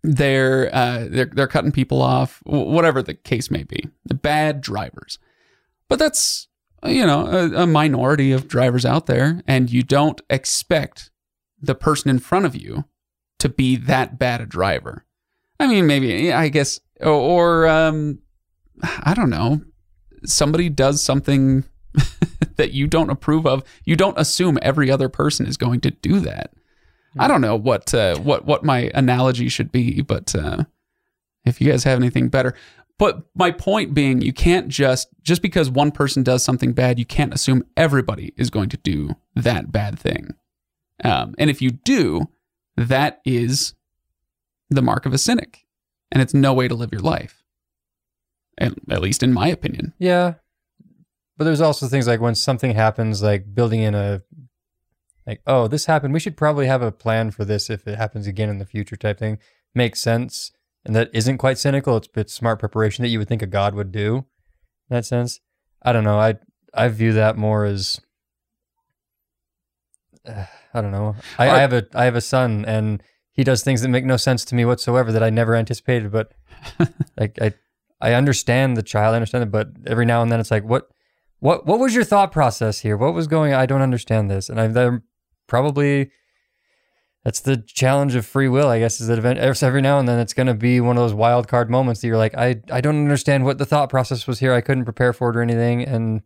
[0.02, 3.86] They're uh, they're they're cutting people off, whatever the case may be.
[4.06, 5.18] The bad drivers,
[5.90, 6.48] but that's
[6.86, 11.10] you know a, a minority of drivers out there, and you don't expect
[11.60, 12.86] the person in front of you
[13.40, 15.04] to be that bad a driver.
[15.60, 18.20] I mean, maybe I guess, or, or um,
[18.82, 19.62] I don't know,
[20.24, 21.64] somebody does something
[22.56, 23.62] that you don't approve of.
[23.84, 26.52] You don't assume every other person is going to do that.
[27.18, 30.64] I don't know what uh, what what my analogy should be, but uh,
[31.44, 32.54] if you guys have anything better.
[32.98, 37.04] But my point being, you can't just just because one person does something bad, you
[37.04, 40.34] can't assume everybody is going to do that bad thing.
[41.02, 42.28] Um, and if you do,
[42.76, 43.74] that is
[44.70, 45.66] the mark of a cynic,
[46.10, 47.43] and it's no way to live your life.
[48.58, 49.94] At, at least in my opinion.
[49.98, 50.34] Yeah.
[51.36, 54.22] But there's also things like when something happens, like building in a,
[55.26, 56.14] like, oh, this happened.
[56.14, 58.96] We should probably have a plan for this if it happens again in the future
[58.96, 59.38] type thing.
[59.74, 60.52] Makes sense.
[60.84, 61.96] And that isn't quite cynical.
[61.96, 64.24] It's, it's smart preparation that you would think a god would do in
[64.96, 65.40] that sense.
[65.82, 66.18] I don't know.
[66.18, 66.34] I,
[66.72, 68.00] I view that more as,
[70.26, 70.44] uh,
[70.74, 71.14] I don't know.
[71.38, 73.00] I, I have a, I have a son and
[73.32, 76.10] he does things that make no sense to me whatsoever that I never anticipated.
[76.10, 76.32] But
[77.16, 77.54] like, I,
[78.00, 80.88] I understand the child, I understand it, but every now and then it's like, what,
[81.40, 82.96] what, what was your thought process here?
[82.96, 83.54] What was going?
[83.54, 85.00] I don't understand this, and I've
[85.46, 86.10] probably
[87.24, 90.18] that's the challenge of free will, I guess, is that event every now and then
[90.18, 92.82] it's going to be one of those wild card moments that you're like, I, I
[92.82, 94.52] don't understand what the thought process was here.
[94.52, 96.20] I couldn't prepare for it or anything, and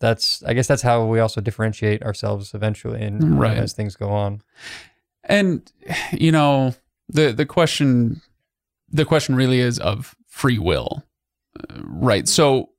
[0.00, 3.38] that's, I guess, that's how we also differentiate ourselves eventually, and mm-hmm.
[3.38, 3.58] Right.
[3.58, 4.40] as things go on.
[5.24, 5.70] And
[6.12, 6.74] you know,
[7.08, 8.22] the the question
[8.90, 11.04] the question really is of free will.
[11.58, 12.28] Uh, right.
[12.28, 12.70] So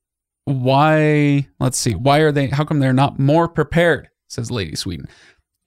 [0.46, 5.08] why let's see, why are they how come they're not more prepared, says Lady Sweden.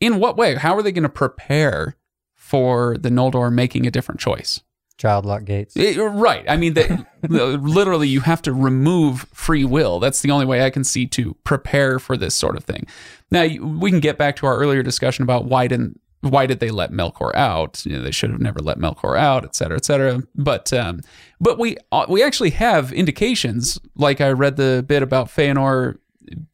[0.00, 0.54] In what way?
[0.56, 1.96] How are they going to prepare
[2.34, 4.62] for the Noldor making a different choice?
[4.98, 5.76] Child lock gates.
[5.76, 6.44] Eh, right.
[6.48, 10.00] I mean, that literally, you have to remove free will.
[10.00, 12.86] That's the only way I can see to prepare for this sort of thing.
[13.30, 16.70] Now, we can get back to our earlier discussion about why didn't why did they
[16.70, 17.84] let Melkor out?
[17.84, 20.22] You know, they should have never let Melkor out, et cetera, et cetera.
[20.34, 21.00] But um,
[21.40, 23.78] but we uh, we actually have indications.
[23.96, 25.98] Like I read the bit about Feanor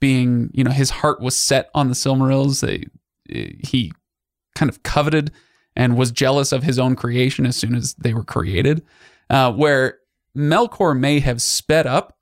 [0.00, 2.60] being, you know, his heart was set on the Silmarils.
[2.62, 2.86] They,
[3.62, 3.92] he
[4.54, 5.30] kind of coveted
[5.76, 8.82] and was jealous of his own creation as soon as they were created.
[9.30, 9.98] Uh, where
[10.34, 12.16] Melkor may have sped up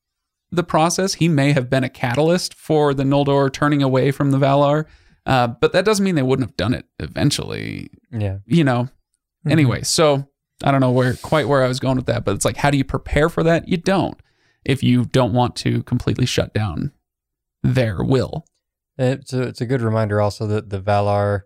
[0.50, 4.38] the process, he may have been a catalyst for the Noldor turning away from the
[4.38, 4.86] Valar.
[5.26, 7.90] Uh, but that doesn't mean they wouldn't have done it eventually.
[8.12, 8.38] Yeah.
[8.46, 8.84] You know.
[8.84, 9.50] Mm-hmm.
[9.50, 10.28] Anyway, so
[10.62, 12.70] I don't know where quite where I was going with that, but it's like, how
[12.70, 13.68] do you prepare for that?
[13.68, 14.18] You don't
[14.64, 16.92] if you don't want to completely shut down
[17.62, 18.46] their will.
[18.98, 21.42] It's a, it's a good reminder also that the Valar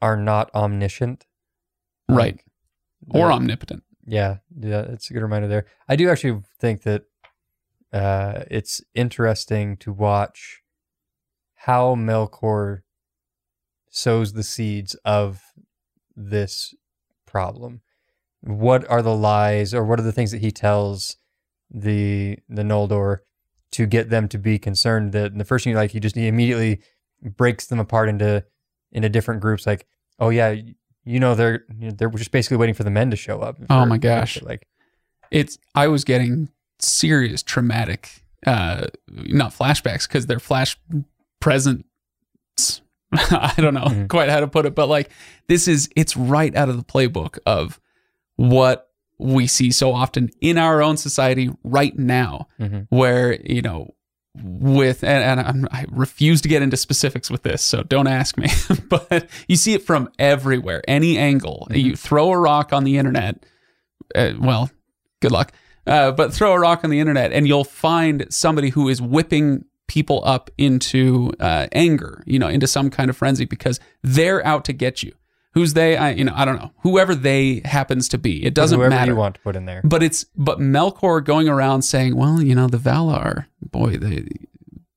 [0.00, 1.26] are not omniscient.
[2.08, 2.40] Right.
[3.06, 3.84] Like, Or omnipotent.
[4.06, 5.66] Yeah, yeah, it's a good reminder there.
[5.88, 7.04] I do actually think that
[7.92, 10.59] uh, it's interesting to watch
[11.64, 12.80] how Melkor
[13.90, 15.42] sows the seeds of
[16.16, 16.74] this
[17.26, 17.82] problem.
[18.40, 21.16] What are the lies, or what are the things that he tells
[21.70, 23.18] the the Noldor
[23.72, 25.12] to get them to be concerned?
[25.12, 26.80] That the first thing, like, he just he immediately
[27.22, 28.44] breaks them apart into
[28.92, 29.66] into different groups.
[29.66, 29.86] Like,
[30.18, 30.56] oh yeah,
[31.04, 33.58] you know they're they're just basically waiting for the men to show up.
[33.68, 34.40] Oh my gosh.
[34.40, 34.66] Like,
[35.30, 36.48] It's I was getting
[36.78, 40.78] serious traumatic uh not flashbacks because they're flash
[41.40, 41.84] presents.
[43.12, 44.08] I don't know Mhm.
[44.08, 45.10] quite how to put it, but like
[45.48, 47.80] this is it's right out of the playbook of
[48.36, 48.88] what
[49.18, 52.86] we see so often in our own society right now mhm.
[52.88, 53.94] where you know
[54.42, 58.38] with and, and I'm, i refuse to get into specifics with this so don't ask
[58.38, 58.48] me
[58.88, 63.44] but you see it from everywhere any angle you throw a rock on the internet
[64.14, 64.70] uh, well
[65.20, 65.52] good luck
[65.86, 69.64] uh, but throw a rock on the internet and you'll find somebody who is whipping
[69.90, 74.64] people up into uh, anger you know into some kind of frenzy because they're out
[74.64, 75.12] to get you
[75.54, 78.78] who's they i you know i don't know whoever they happens to be it doesn't
[78.78, 79.80] whoever matter you want to put in there.
[79.82, 84.28] but it's but Melkor going around saying, "Well, you know, the Valar, boy, they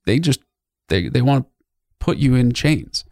[0.06, 0.42] they just
[0.90, 1.50] they they want to
[2.00, 3.04] put you in chains.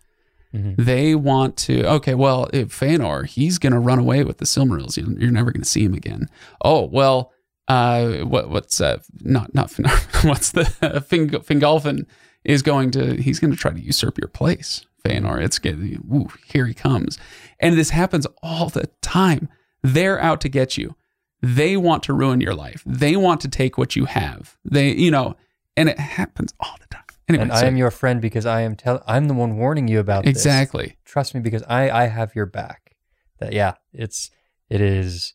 [0.54, 0.76] Mhm.
[0.78, 1.84] They want to.
[1.98, 4.98] Okay, well, if Feanor, he's going to run away with the Silmarils.
[4.98, 6.28] You- You're never going to see him again.
[6.64, 7.32] Oh well,
[7.72, 9.72] uh, what what's uh, not not
[10.24, 10.66] what's the
[11.08, 12.06] Fing, Fingolfin
[12.44, 14.86] is going to he's going to try to usurp your place.
[15.06, 17.18] Feanor, it's getting ooh, here he comes,
[17.60, 19.50] and this happens all the time.
[19.84, 20.96] They're out to get you
[21.42, 22.84] they want to ruin your life.
[22.86, 24.58] They want to take what you have.
[24.64, 25.36] They, you know,
[25.76, 27.02] and it happens all the time.
[27.28, 29.88] Anyway, and so- I am your friend because I am tell I'm the one warning
[29.88, 30.32] you about this.
[30.32, 30.98] exactly.
[31.06, 32.96] Trust me because I I have your back.
[33.40, 34.30] That yeah, it's
[34.70, 35.34] it is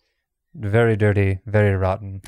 [0.58, 2.22] very dirty, very rotten.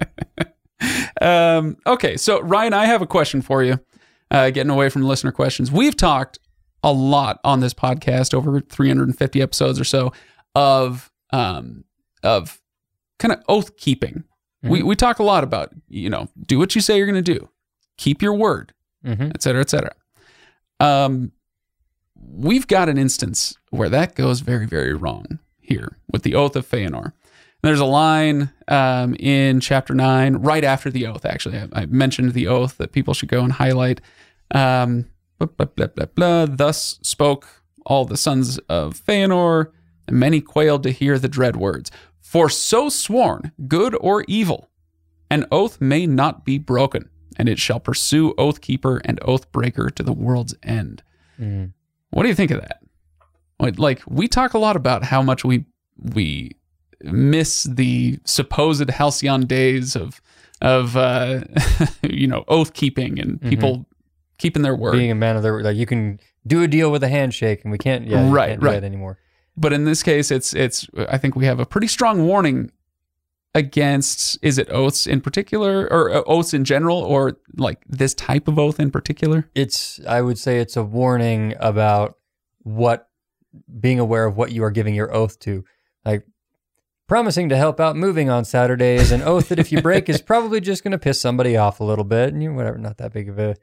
[1.20, 3.80] um, okay, so Ryan, I have a question for you.
[4.30, 6.38] Uh, getting away from listener questions, we've talked
[6.84, 10.12] a lot on this podcast over 350 episodes or so
[10.54, 11.84] of um,
[12.22, 12.60] of
[13.18, 14.24] kind of oath keeping.
[14.62, 17.34] We we talk a lot about you know do what you say you're going to
[17.34, 17.48] do,
[17.96, 18.72] keep your word.
[19.04, 19.30] Mm-hmm.
[19.34, 19.94] et cetera, et cetera.
[20.78, 21.32] Um,
[22.14, 25.38] we've got an instance where that goes very, very wrong
[25.70, 27.12] here with the oath of Feanor.
[27.62, 31.24] There's a line um, in chapter nine, right after the oath.
[31.24, 34.00] Actually, I, I mentioned the oath that people should go and highlight.
[34.50, 35.06] Um,
[35.38, 36.46] blah, blah, blah.
[36.46, 39.70] Thus spoke all the sons of Feanor,
[40.06, 41.90] and many quailed to hear the dread words.
[42.20, 44.70] For so sworn, good or evil,
[45.30, 49.90] an oath may not be broken, and it shall pursue oath keeper and oath breaker
[49.90, 51.02] to the world's end.
[51.38, 51.72] Mm.
[52.10, 52.80] What do you think of that?
[53.78, 55.64] Like- we talk a lot about how much we
[55.98, 56.56] we
[57.02, 60.20] miss the supposed halcyon days of
[60.62, 61.40] of uh,
[62.02, 63.86] you know oath keeping and people
[64.38, 64.92] keeping their word.
[64.92, 67.70] Being a man of their like you can do a deal with a handshake and
[67.72, 68.72] we can't yeah Right, can't do right.
[68.80, 69.18] that anymore.
[69.56, 70.86] but in this case, it's it's.
[71.08, 72.70] I think we have a pretty strong warning
[73.54, 74.38] against.
[74.42, 78.58] Is it oaths in particular, or uh, oaths in general, or like this type of
[78.58, 79.48] oath in particular?
[79.54, 82.16] It's I would say it's a warning about
[82.62, 83.08] what
[83.80, 85.64] being aware of what you are giving your oath to.
[86.04, 86.24] Like
[87.08, 90.22] promising to help out moving on Saturday is an oath that if you break is
[90.22, 93.12] probably just going to piss somebody off a little bit and you whatever not that
[93.12, 93.56] big of a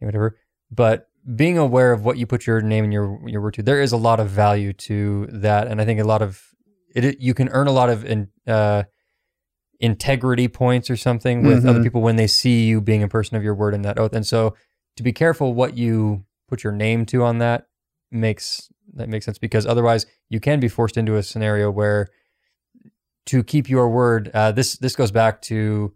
[0.00, 0.36] whatever.
[0.70, 3.80] But being aware of what you put your name and your your word to, there
[3.80, 6.42] is a lot of value to that, and I think a lot of
[6.94, 7.20] it.
[7.20, 8.84] You can earn a lot of in, uh,
[9.78, 11.84] integrity points or something with other Mhm.
[11.84, 14.14] people when they see you being a person of your word in that oath.
[14.14, 14.56] And so,
[14.96, 17.66] to be careful what you put your name to on that
[18.10, 22.08] makes that makes sense because otherwise you can be forced into a scenario where
[23.26, 24.30] to keep your word.
[24.32, 25.94] Uh, this this goes back to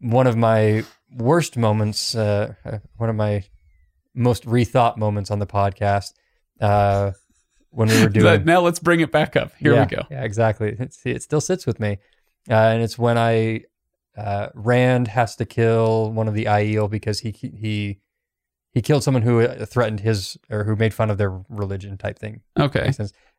[0.00, 0.84] one of my
[1.16, 3.44] worst moments, uh, uh, one of my
[4.14, 6.12] most rethought moments on the podcast
[6.60, 7.12] uh,
[7.70, 8.44] when we were doing.
[8.44, 9.52] Now let's bring it back up.
[9.58, 10.02] Here yeah, we go.
[10.10, 10.76] Yeah, exactly.
[10.78, 11.98] It's, it still sits with me,
[12.48, 13.64] uh, and it's when I
[14.16, 18.00] uh, Rand has to kill one of the Aiel because he he
[18.74, 22.18] he killed someone who uh, threatened his or who made fun of their religion type
[22.18, 22.42] thing.
[22.58, 22.92] Okay.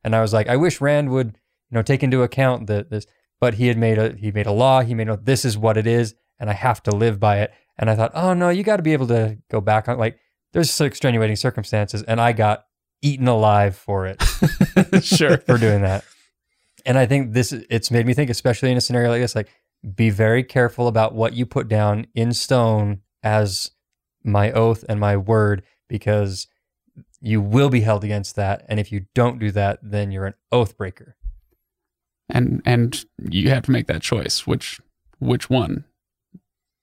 [0.03, 1.38] And I was like, I wish Rand would,
[1.69, 3.05] you know, take into account that this,
[3.41, 4.81] but he had made a he made a law.
[4.81, 7.51] He made a this is what it is, and I have to live by it.
[7.77, 10.17] And I thought, oh no, you got to be able to go back on like
[10.53, 12.65] there's so extenuating circumstances, and I got
[13.01, 14.23] eaten alive for it
[15.03, 15.38] sure.
[15.39, 16.05] for doing that.
[16.86, 19.49] And I think this it's made me think, especially in a scenario like this, like
[19.95, 23.71] be very careful about what you put down in stone as
[24.26, 26.47] my oath and my word, because
[27.21, 28.65] you will be held against that.
[28.67, 31.15] And if you don't do that, then you're an oath breaker.
[32.30, 34.47] And and you have to make that choice.
[34.47, 34.82] Which
[35.19, 35.86] which one?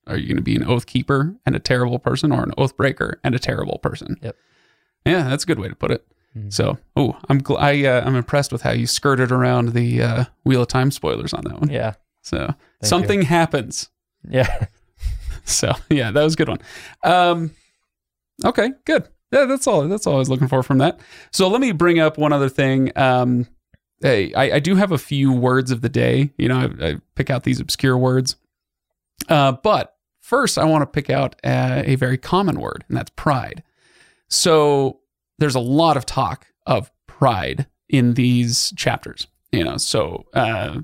[0.06, 2.76] Are you going to be an oath keeper and a terrible person, or an oath
[2.76, 4.16] breaker and a terrible person?
[4.22, 4.36] Yep.
[5.04, 6.04] Yeah, that's a good way to put it.
[6.36, 6.52] Mhm.
[6.52, 10.24] So, oh, I'm gl- I uh, I'm impressed with how you skirted around the uh,
[10.44, 11.70] Wheel of Time spoilers on that one.
[11.70, 11.94] Yeah.
[12.22, 13.90] So something happens.
[14.28, 14.66] Yeah.
[15.46, 16.60] So yeah, that was a good one.
[17.02, 17.50] Um,
[18.44, 19.08] okay, good.
[19.32, 19.88] Yeah, that's all.
[19.88, 21.00] That's all I was looking for from that.
[21.32, 22.92] So let me bring up one other thing.
[22.96, 23.48] Um,
[24.02, 26.30] hey, I, I do have a few words of the day.
[26.36, 28.36] You know, I, I pick out these obscure words.
[29.28, 33.10] Uh, but first, I want to pick out uh, a very common word, and that's
[33.16, 33.62] pride.
[34.28, 35.00] So
[35.38, 39.26] there's a lot of talk of pride in these chapters.
[39.50, 40.80] You know, so uh,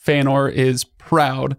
[0.00, 1.56] Feanor is proud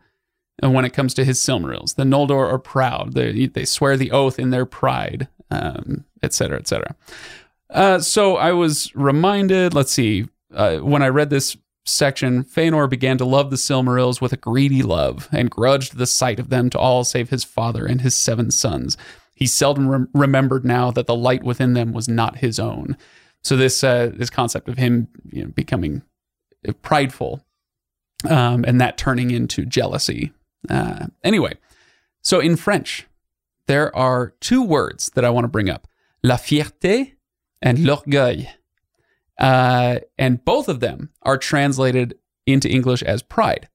[0.62, 1.96] and when it comes to his Silmarils.
[1.96, 3.14] The Noldor are proud.
[3.14, 6.96] They, they swear the oath in their pride, um, et cetera, et cetera.
[7.70, 13.18] Uh, so I was reminded, let's see, uh, when I read this section, Feanor began
[13.18, 16.80] to love the Silmarils with a greedy love and grudged the sight of them to
[16.80, 18.96] all save his father and his seven sons.
[19.36, 22.96] He seldom rem- remembered now that the light within them was not his own.
[23.44, 26.04] So this uh, this concept of him you know, becoming
[26.82, 27.44] prideful
[28.30, 30.32] um, and that turning into jealousy.
[30.70, 31.54] Uh, anyway,
[32.22, 33.08] so in French,
[33.68, 35.88] there are two words that I want to bring up
[36.24, 37.14] la fierté
[37.62, 38.48] and l'orgueil.
[39.40, 43.68] Uh, and both of them are translated into English as pride.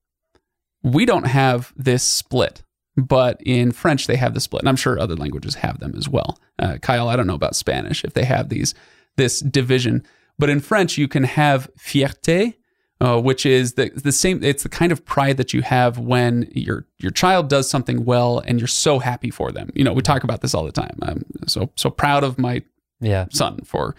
[0.83, 2.63] We don't have this split,
[2.97, 6.09] but in French they have the split, and I'm sure other languages have them as
[6.09, 6.39] well.
[6.59, 8.75] Uh, Kyle, I don't know about Spanish if they have these
[9.17, 10.07] this division,
[10.39, 12.55] but in French you can have fierté,
[13.01, 14.43] uh, which is the the same.
[14.43, 18.41] It's the kind of pride that you have when your your child does something well
[18.41, 19.71] and you're so happy for them.
[19.75, 20.99] You know, we talk about this all the time.
[21.03, 22.63] I'm so so proud of my
[23.01, 23.27] Yeah.
[23.31, 23.95] son for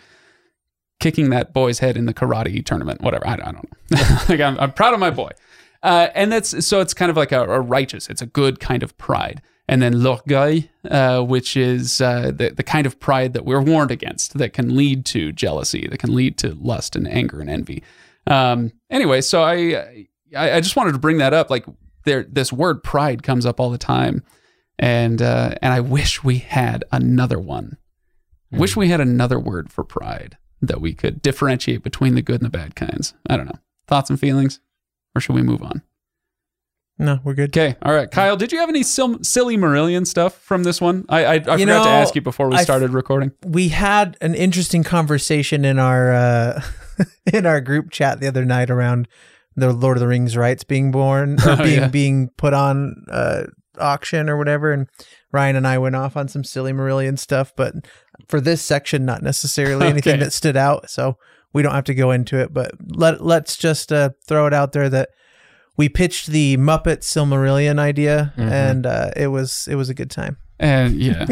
[1.00, 3.02] kicking that boy's head in the karate tournament.
[3.02, 3.26] Whatever.
[3.28, 4.00] I, I don't know.
[4.30, 5.32] like I'm, I'm proud of my boy.
[5.82, 8.10] Uh, and that's so it's kind of like a, a righteous.
[8.10, 9.41] It's a good kind of pride.
[9.70, 13.91] And then l'orgueil, uh, which is uh, the the kind of pride that we're warned
[13.91, 17.82] against, that can lead to jealousy, that can lead to lust and anger and envy.
[18.30, 20.05] Um, anyway, so I,
[20.38, 21.49] I I just wanted to bring that up.
[21.49, 21.65] Like
[22.05, 24.23] there, this word pride comes up all the time,
[24.77, 27.77] and uh, and I wish we had another one.
[28.51, 32.45] Wish we had another word for pride that we could differentiate between the good and
[32.45, 33.13] the bad kinds.
[33.30, 33.59] I don't know.
[33.88, 34.59] Thoughts and feelings,
[35.15, 35.84] or should we move on?
[36.97, 37.55] No, we're good.
[37.55, 38.09] Okay, all right.
[38.11, 41.05] Kyle, did you have any sil- silly Marillion stuff from this one?
[41.09, 43.32] I I, I forgot to ask you before we I f- started recording.
[43.45, 46.61] we had an interesting conversation in our uh,
[47.34, 49.08] in our group chat the other night around
[49.56, 51.88] the Lord of the Rings rights being born or Oh, being yeah.
[51.88, 53.43] being put on uh,
[53.80, 54.88] auction or whatever, and
[55.32, 57.74] Ryan and I went off on some silly Marillion stuff, but
[58.28, 60.89] for this section, not necessarily anything that stood out.
[60.89, 61.18] So
[61.54, 64.72] we don't have to go into it, but let let's just uh, throw it out
[64.74, 65.10] there that.
[65.78, 68.52] We pitched the Muppet Silmarillion idea, Mhm.
[68.52, 70.36] and uh, it was it was a good time.
[70.60, 71.26] And yeah,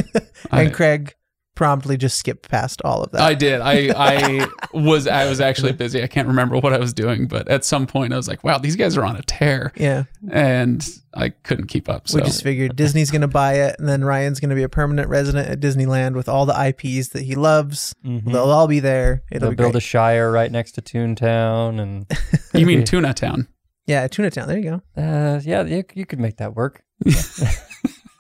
[0.52, 1.16] I- and Craig
[1.58, 3.22] promptly just skipped past all of that.
[3.22, 3.60] I did.
[3.60, 6.02] I I was I was actually busy.
[6.02, 8.60] I can't remember what I was doing, but at some point I was like, "Wow,
[8.60, 12.08] these guys are on a tear," yeah, and I couldn't keep up.
[12.08, 14.64] So we just figured Disney's going to buy it, and then Ryan's going to be
[14.64, 17.94] a permanent resident at Disneyland with all the IPs that he loves.
[18.06, 18.32] Mhm.
[18.32, 19.24] They'll all be there.
[19.32, 19.84] It'll They'll be build great.
[19.84, 22.06] a shire right next to Toontown, and
[22.54, 23.48] you mean Tuna Town?
[23.88, 24.48] yeah, Tuna Town.
[24.48, 25.02] There you go.
[25.02, 26.84] uh, yeah, you, you could make that work.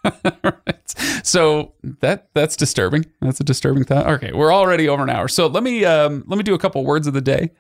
[0.03, 0.63] Right.
[1.23, 3.05] So that that's disturbing.
[3.19, 4.07] That's a disturbing thought.
[4.07, 5.27] Okay, we're already over an hour.
[5.27, 7.51] So let me um, let me do a couple words of the day,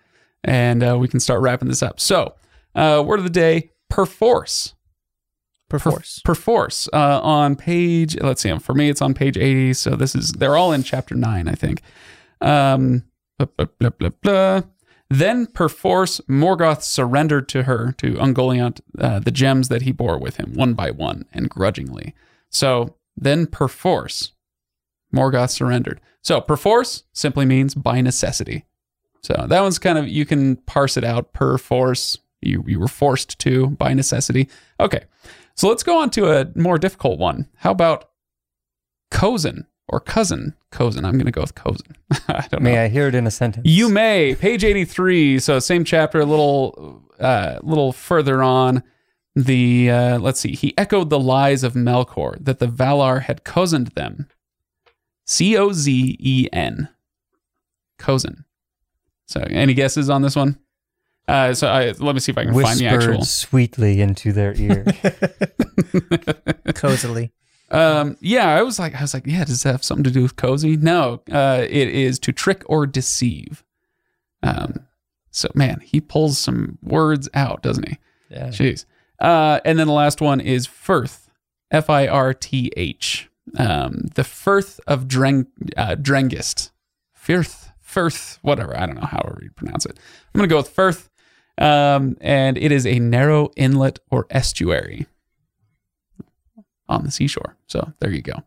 [0.45, 1.99] and uh, we can start wrapping this up.
[1.99, 2.35] So,
[2.75, 4.73] uh, word of the day: perforce.
[5.69, 6.21] Perforce.
[6.23, 8.17] Perforce uh, on page.
[8.21, 8.57] Let's see.
[8.59, 9.73] For me, it's on page eighty.
[9.73, 11.81] So this is they're all in chapter nine, I think.
[12.39, 13.03] Um,
[13.37, 14.61] blah, blah, blah.
[15.09, 20.37] Then perforce Morgoth surrendered to her to Ungoliant uh, the gems that he bore with
[20.37, 22.13] him one by one and grudgingly.
[22.49, 24.33] So then perforce
[25.13, 26.01] Morgoth surrendered.
[26.21, 28.65] So perforce simply means by necessity.
[29.21, 32.17] So that one's kind of you can parse it out per force.
[32.41, 34.49] You you were forced to by necessity.
[34.79, 35.05] Okay.
[35.55, 37.47] So let's go on to a more difficult one.
[37.55, 38.09] How about
[39.09, 40.53] cozen or cousin?
[40.71, 41.05] Cozen.
[41.05, 41.95] I'm going to go with cozen.
[42.27, 42.69] I don't know.
[42.71, 43.65] May I hear it in a sentence?
[43.67, 44.35] You may.
[44.35, 45.39] Page 83.
[45.39, 48.83] So same chapter, a little uh little further on.
[49.35, 50.53] The uh let's see.
[50.53, 54.27] He echoed the lies of Melkor that the Valar had cozened them.
[55.25, 56.89] C O Z E N.
[57.99, 58.45] Cozen.
[59.27, 60.57] So, any guesses on this one?
[61.27, 63.25] Uh, so, I, let me see if I can find the Whispered actual.
[63.25, 64.85] sweetly into their ear.
[66.73, 67.31] Cozily.
[67.69, 70.21] Um, yeah, I was like, I was like, yeah, does that have something to do
[70.21, 70.77] with cozy?
[70.77, 73.63] No, uh, it is to trick or deceive.
[74.41, 74.87] Um,
[75.31, 77.97] so man, he pulls some words out, doesn't he?
[78.29, 78.47] yeah.
[78.47, 78.85] Jeez.
[79.19, 81.29] Uh, and then the last one is Firth,
[81.71, 83.29] F I R T H.
[83.57, 86.71] Um, the Firth of Dreng, uh, Drengist.
[87.13, 88.77] Firth, Firth, whatever.
[88.77, 89.97] I don't know however you pronounce it.
[90.33, 91.09] I'm going to go with Firth.
[91.57, 95.07] Um, and it is a narrow inlet or estuary
[96.89, 97.57] on the seashore.
[97.67, 98.43] So there you go.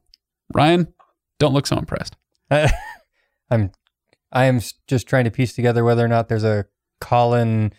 [0.52, 0.92] Ryan,
[1.38, 2.16] don't look so impressed.
[3.50, 3.70] I'm
[4.32, 6.66] I am just trying to piece together whether or not there's a
[7.00, 7.72] Colin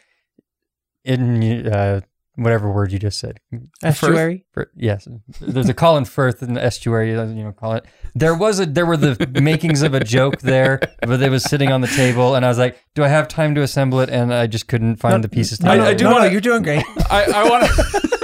[1.04, 2.02] in uh,
[2.36, 3.40] whatever word you just said.
[3.84, 4.46] Estuary.
[4.54, 5.08] Fir- yes,
[5.40, 7.12] there's a Colin Firth in the estuary.
[7.12, 7.86] You know, call it.
[8.16, 11.72] There was a there were the makings of a joke there, but it was sitting
[11.72, 14.34] on the table, and I was like, "Do I have time to assemble it?" And
[14.34, 15.62] I just couldn't find the pieces.
[15.62, 15.84] No, together.
[15.84, 16.84] no, I do no, no, wanna- you're doing great.
[17.10, 18.18] I, I want to.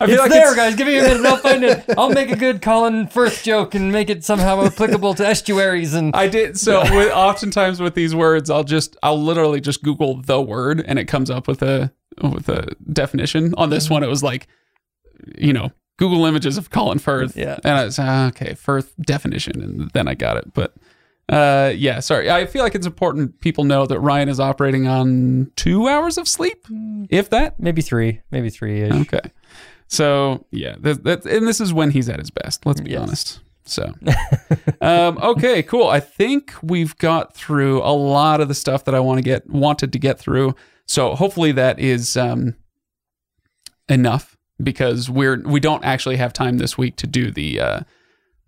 [0.00, 0.74] I feel It's like there, it's- guys.
[0.76, 1.26] Give me a minute.
[1.26, 1.84] I'll find it.
[1.98, 6.14] I'll make a good Colin Firth joke and make it somehow applicable to estuaries and
[6.14, 6.82] I did so.
[6.82, 11.06] With, oftentimes with these words, I'll just I'll literally just Google the word and it
[11.06, 11.92] comes up with a
[12.22, 13.54] with a definition.
[13.56, 14.46] On this one, it was like,
[15.36, 17.36] you know, Google images of Colin Firth.
[17.36, 17.58] Yeah.
[17.64, 20.52] and I was ah, okay Firth definition, and then I got it.
[20.54, 20.74] But
[21.28, 22.30] uh, yeah, sorry.
[22.30, 26.26] I feel like it's important people know that Ryan is operating on two hours of
[26.28, 26.64] sleep,
[27.10, 27.58] if that.
[27.60, 28.84] maybe three, maybe three.
[28.84, 29.20] Okay.
[29.88, 32.64] So yeah, that, that, and this is when he's at his best.
[32.66, 33.00] Let's be Yes.
[33.02, 33.40] honest.
[33.64, 33.92] So,
[34.80, 35.88] um, okay, cool.
[35.88, 39.48] I think we've got through a lot of the stuff that I want to get
[39.50, 40.54] wanted to get through.
[40.86, 42.54] So hopefully that is um,
[43.88, 47.80] enough because we're we don't actually have time this week to do the uh,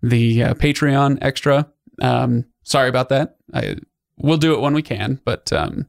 [0.01, 1.67] the uh, Patreon extra.
[2.01, 3.35] Um, sorry about that.
[3.53, 3.77] I
[4.17, 5.87] we'll do it when we can, but um,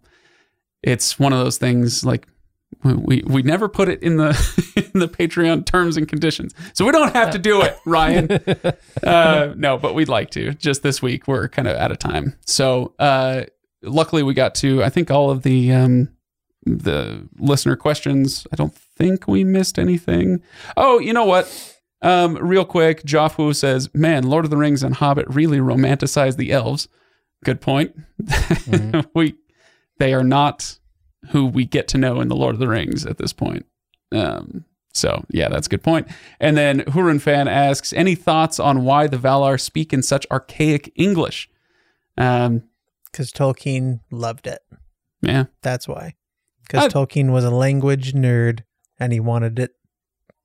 [0.83, 2.27] it's one of those things like
[2.85, 4.31] we we never put it in the
[4.95, 8.31] in the Patreon terms and conditions, so we don't have to do it, Ryan.
[9.03, 10.53] uh, no, but we'd like to.
[10.55, 12.37] Just this week, we're kind of out of time.
[12.47, 13.45] So uh,
[13.83, 16.09] luckily, we got to I think all of the um,
[16.65, 18.47] the listener questions.
[18.53, 20.43] I don't think we missed anything.
[20.77, 21.79] Oh, you know what?
[22.03, 26.53] Um, real quick, Joffu says, "Man, Lord of the Rings and Hobbit really romanticize the
[26.53, 26.89] elves."
[27.45, 27.97] Good point.
[29.15, 29.35] we
[29.99, 30.79] they are not
[31.31, 33.67] who we get to know in the Lord of the Rings at this point.
[34.11, 36.09] Um, so yeah, that's a good point.
[36.41, 40.93] And then Hurin fan asks, any thoughts on why the Valar speak in such archaic
[40.97, 41.49] English?
[42.19, 42.65] Um,
[43.11, 44.61] Because Tolkien loved it.
[45.23, 46.15] yeah, That's why.
[46.67, 48.61] Because Tolkien was a language nerd
[48.99, 49.73] and he wanted it.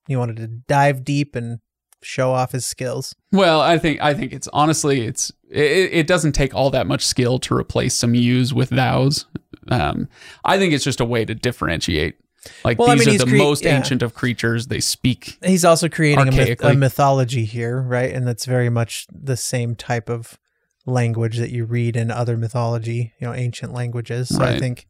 [0.07, 1.59] He wanted to dive deep and
[2.01, 3.13] show off his skills.
[3.31, 7.05] Well, I think I think it's honestly it's it, it doesn't take all that much
[7.05, 9.25] skill to replace some yous with thous.
[9.69, 10.07] Um,
[10.45, 12.15] I think it's just a way to differentiate.
[12.63, 13.75] Like Well, I these mean, are the crea- most yeah.
[13.77, 14.67] ancient of creatures.
[14.67, 15.37] They speak.
[15.43, 18.11] He's also creating a, myth- a mythology here, right?
[18.13, 20.37] And that's very much the same type of
[20.85, 24.29] language that you read in other mythology, you know, ancient languages.
[24.29, 24.87] So I think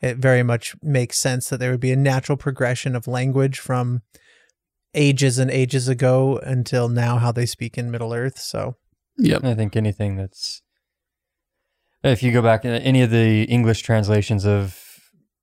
[0.00, 4.02] it very much makes sense that there would be a natural progression of language from
[4.94, 8.38] ages and ages ago until now how they speak in Middle Earth.
[8.38, 8.76] So
[9.18, 10.61] yeah, I think anything that's
[12.04, 14.78] if you go back in any of the English translations of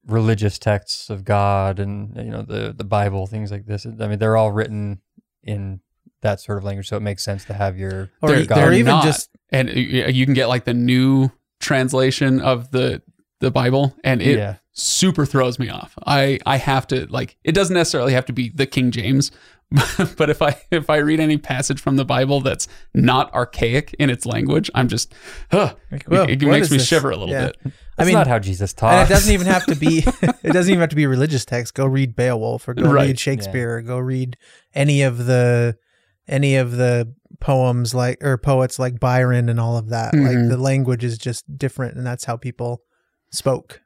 [0.06, 3.86] religious texts of God and you know the the Bible, things like this.
[3.86, 5.02] I mean, they're all written
[5.44, 5.82] in
[6.22, 8.74] that sort of language, so it makes sense to have your or, They're- or they're
[8.74, 9.04] even not.
[9.04, 13.02] just and uh, you you can get like the new translation of the
[13.40, 14.56] the Bible, and it yeah.
[14.80, 15.94] Super throws me off.
[16.06, 19.32] I I have to like it doesn't necessarily have to be the King James,
[20.18, 24.10] but if I if I read any passage from the Bible that's not archaic in
[24.10, 25.14] its language, I'm just
[25.52, 26.88] huh, like, whoa, it, it makes me this?
[26.88, 27.48] shiver a little Yeah.
[27.64, 27.74] bit.
[27.98, 28.94] That's mean- not how Jesus taught.
[28.94, 30.00] and it doesn't even have to be
[30.44, 33.08] it doesn't even have to be religious text go read beowulf or go Right.
[33.08, 34.38] read shakespeare or go read
[34.74, 35.78] any of the
[36.28, 40.50] any of the poems like or poets like byron and all of that like Mhm.
[40.50, 42.82] the language is just different and that's how people
[43.32, 43.82] spoke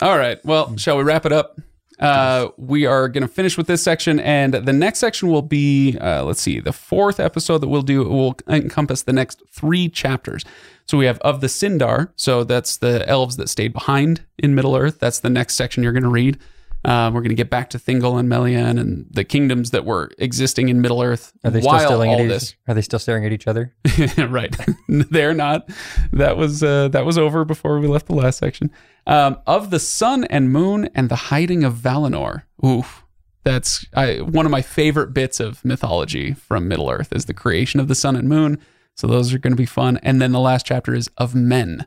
[0.00, 0.44] All right.
[0.44, 1.60] Well, shall we wrap it up?
[1.98, 5.98] Uh, we are going to finish with this section, and the next section will be,
[5.98, 10.44] uh, let's see, the fourth episode that we'll do will encompass the next three chapters.
[10.86, 12.10] So we have of the Sindar.
[12.14, 15.00] So that's the elves that stayed behind in Middle Earth.
[15.00, 16.38] That's the next section you're going to read.
[16.84, 20.10] Um, we're going to get back to Thingol and Melian and the kingdoms that were
[20.18, 22.50] existing in Middle Earth Are they still while staring all at this.
[22.50, 23.74] each, Are they still staring at each other?
[24.18, 24.56] right.
[24.88, 25.68] They're not.
[26.12, 28.70] That was uh, that was over before we left the last section.
[29.06, 32.42] Um, of the sun and moon and the hiding of Valinor.
[32.64, 33.04] Oof.
[33.44, 37.80] That's I, one of my favorite bits of mythology from Middle Earth is the creation
[37.80, 38.58] of the sun and moon.
[38.94, 39.96] So those are going to be fun.
[40.02, 41.86] And then the last chapter is of men.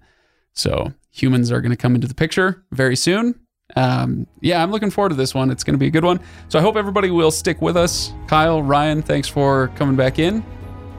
[0.53, 3.39] So humans are going to come into the picture very soon.
[3.75, 5.51] Um, yeah, I'm looking forward to this one.
[5.51, 6.19] It's going to be a good one.
[6.49, 8.13] So I hope everybody will stick with us.
[8.27, 10.43] Kyle, Ryan, thanks for coming back in.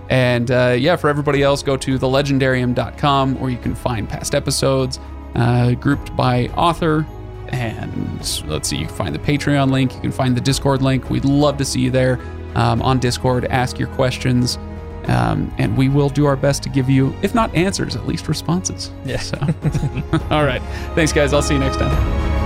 [0.08, 4.98] And uh, yeah, for everybody else, go to thelegendarium.com where you can find past episodes
[5.34, 7.06] uh, grouped by author.
[7.48, 11.10] And let's see, you can find the Patreon link, you can find the Discord link.
[11.10, 12.18] We'd love to see you there
[12.54, 13.44] um, on Discord.
[13.46, 14.58] Ask your questions.
[15.06, 18.28] Um, and we will do our best to give you, if not answers, at least
[18.28, 18.90] responses.
[19.04, 19.18] Yeah.
[19.18, 19.36] So,
[20.30, 20.62] all right.
[20.94, 21.32] Thanks, guys.
[21.32, 22.41] I'll see you next time.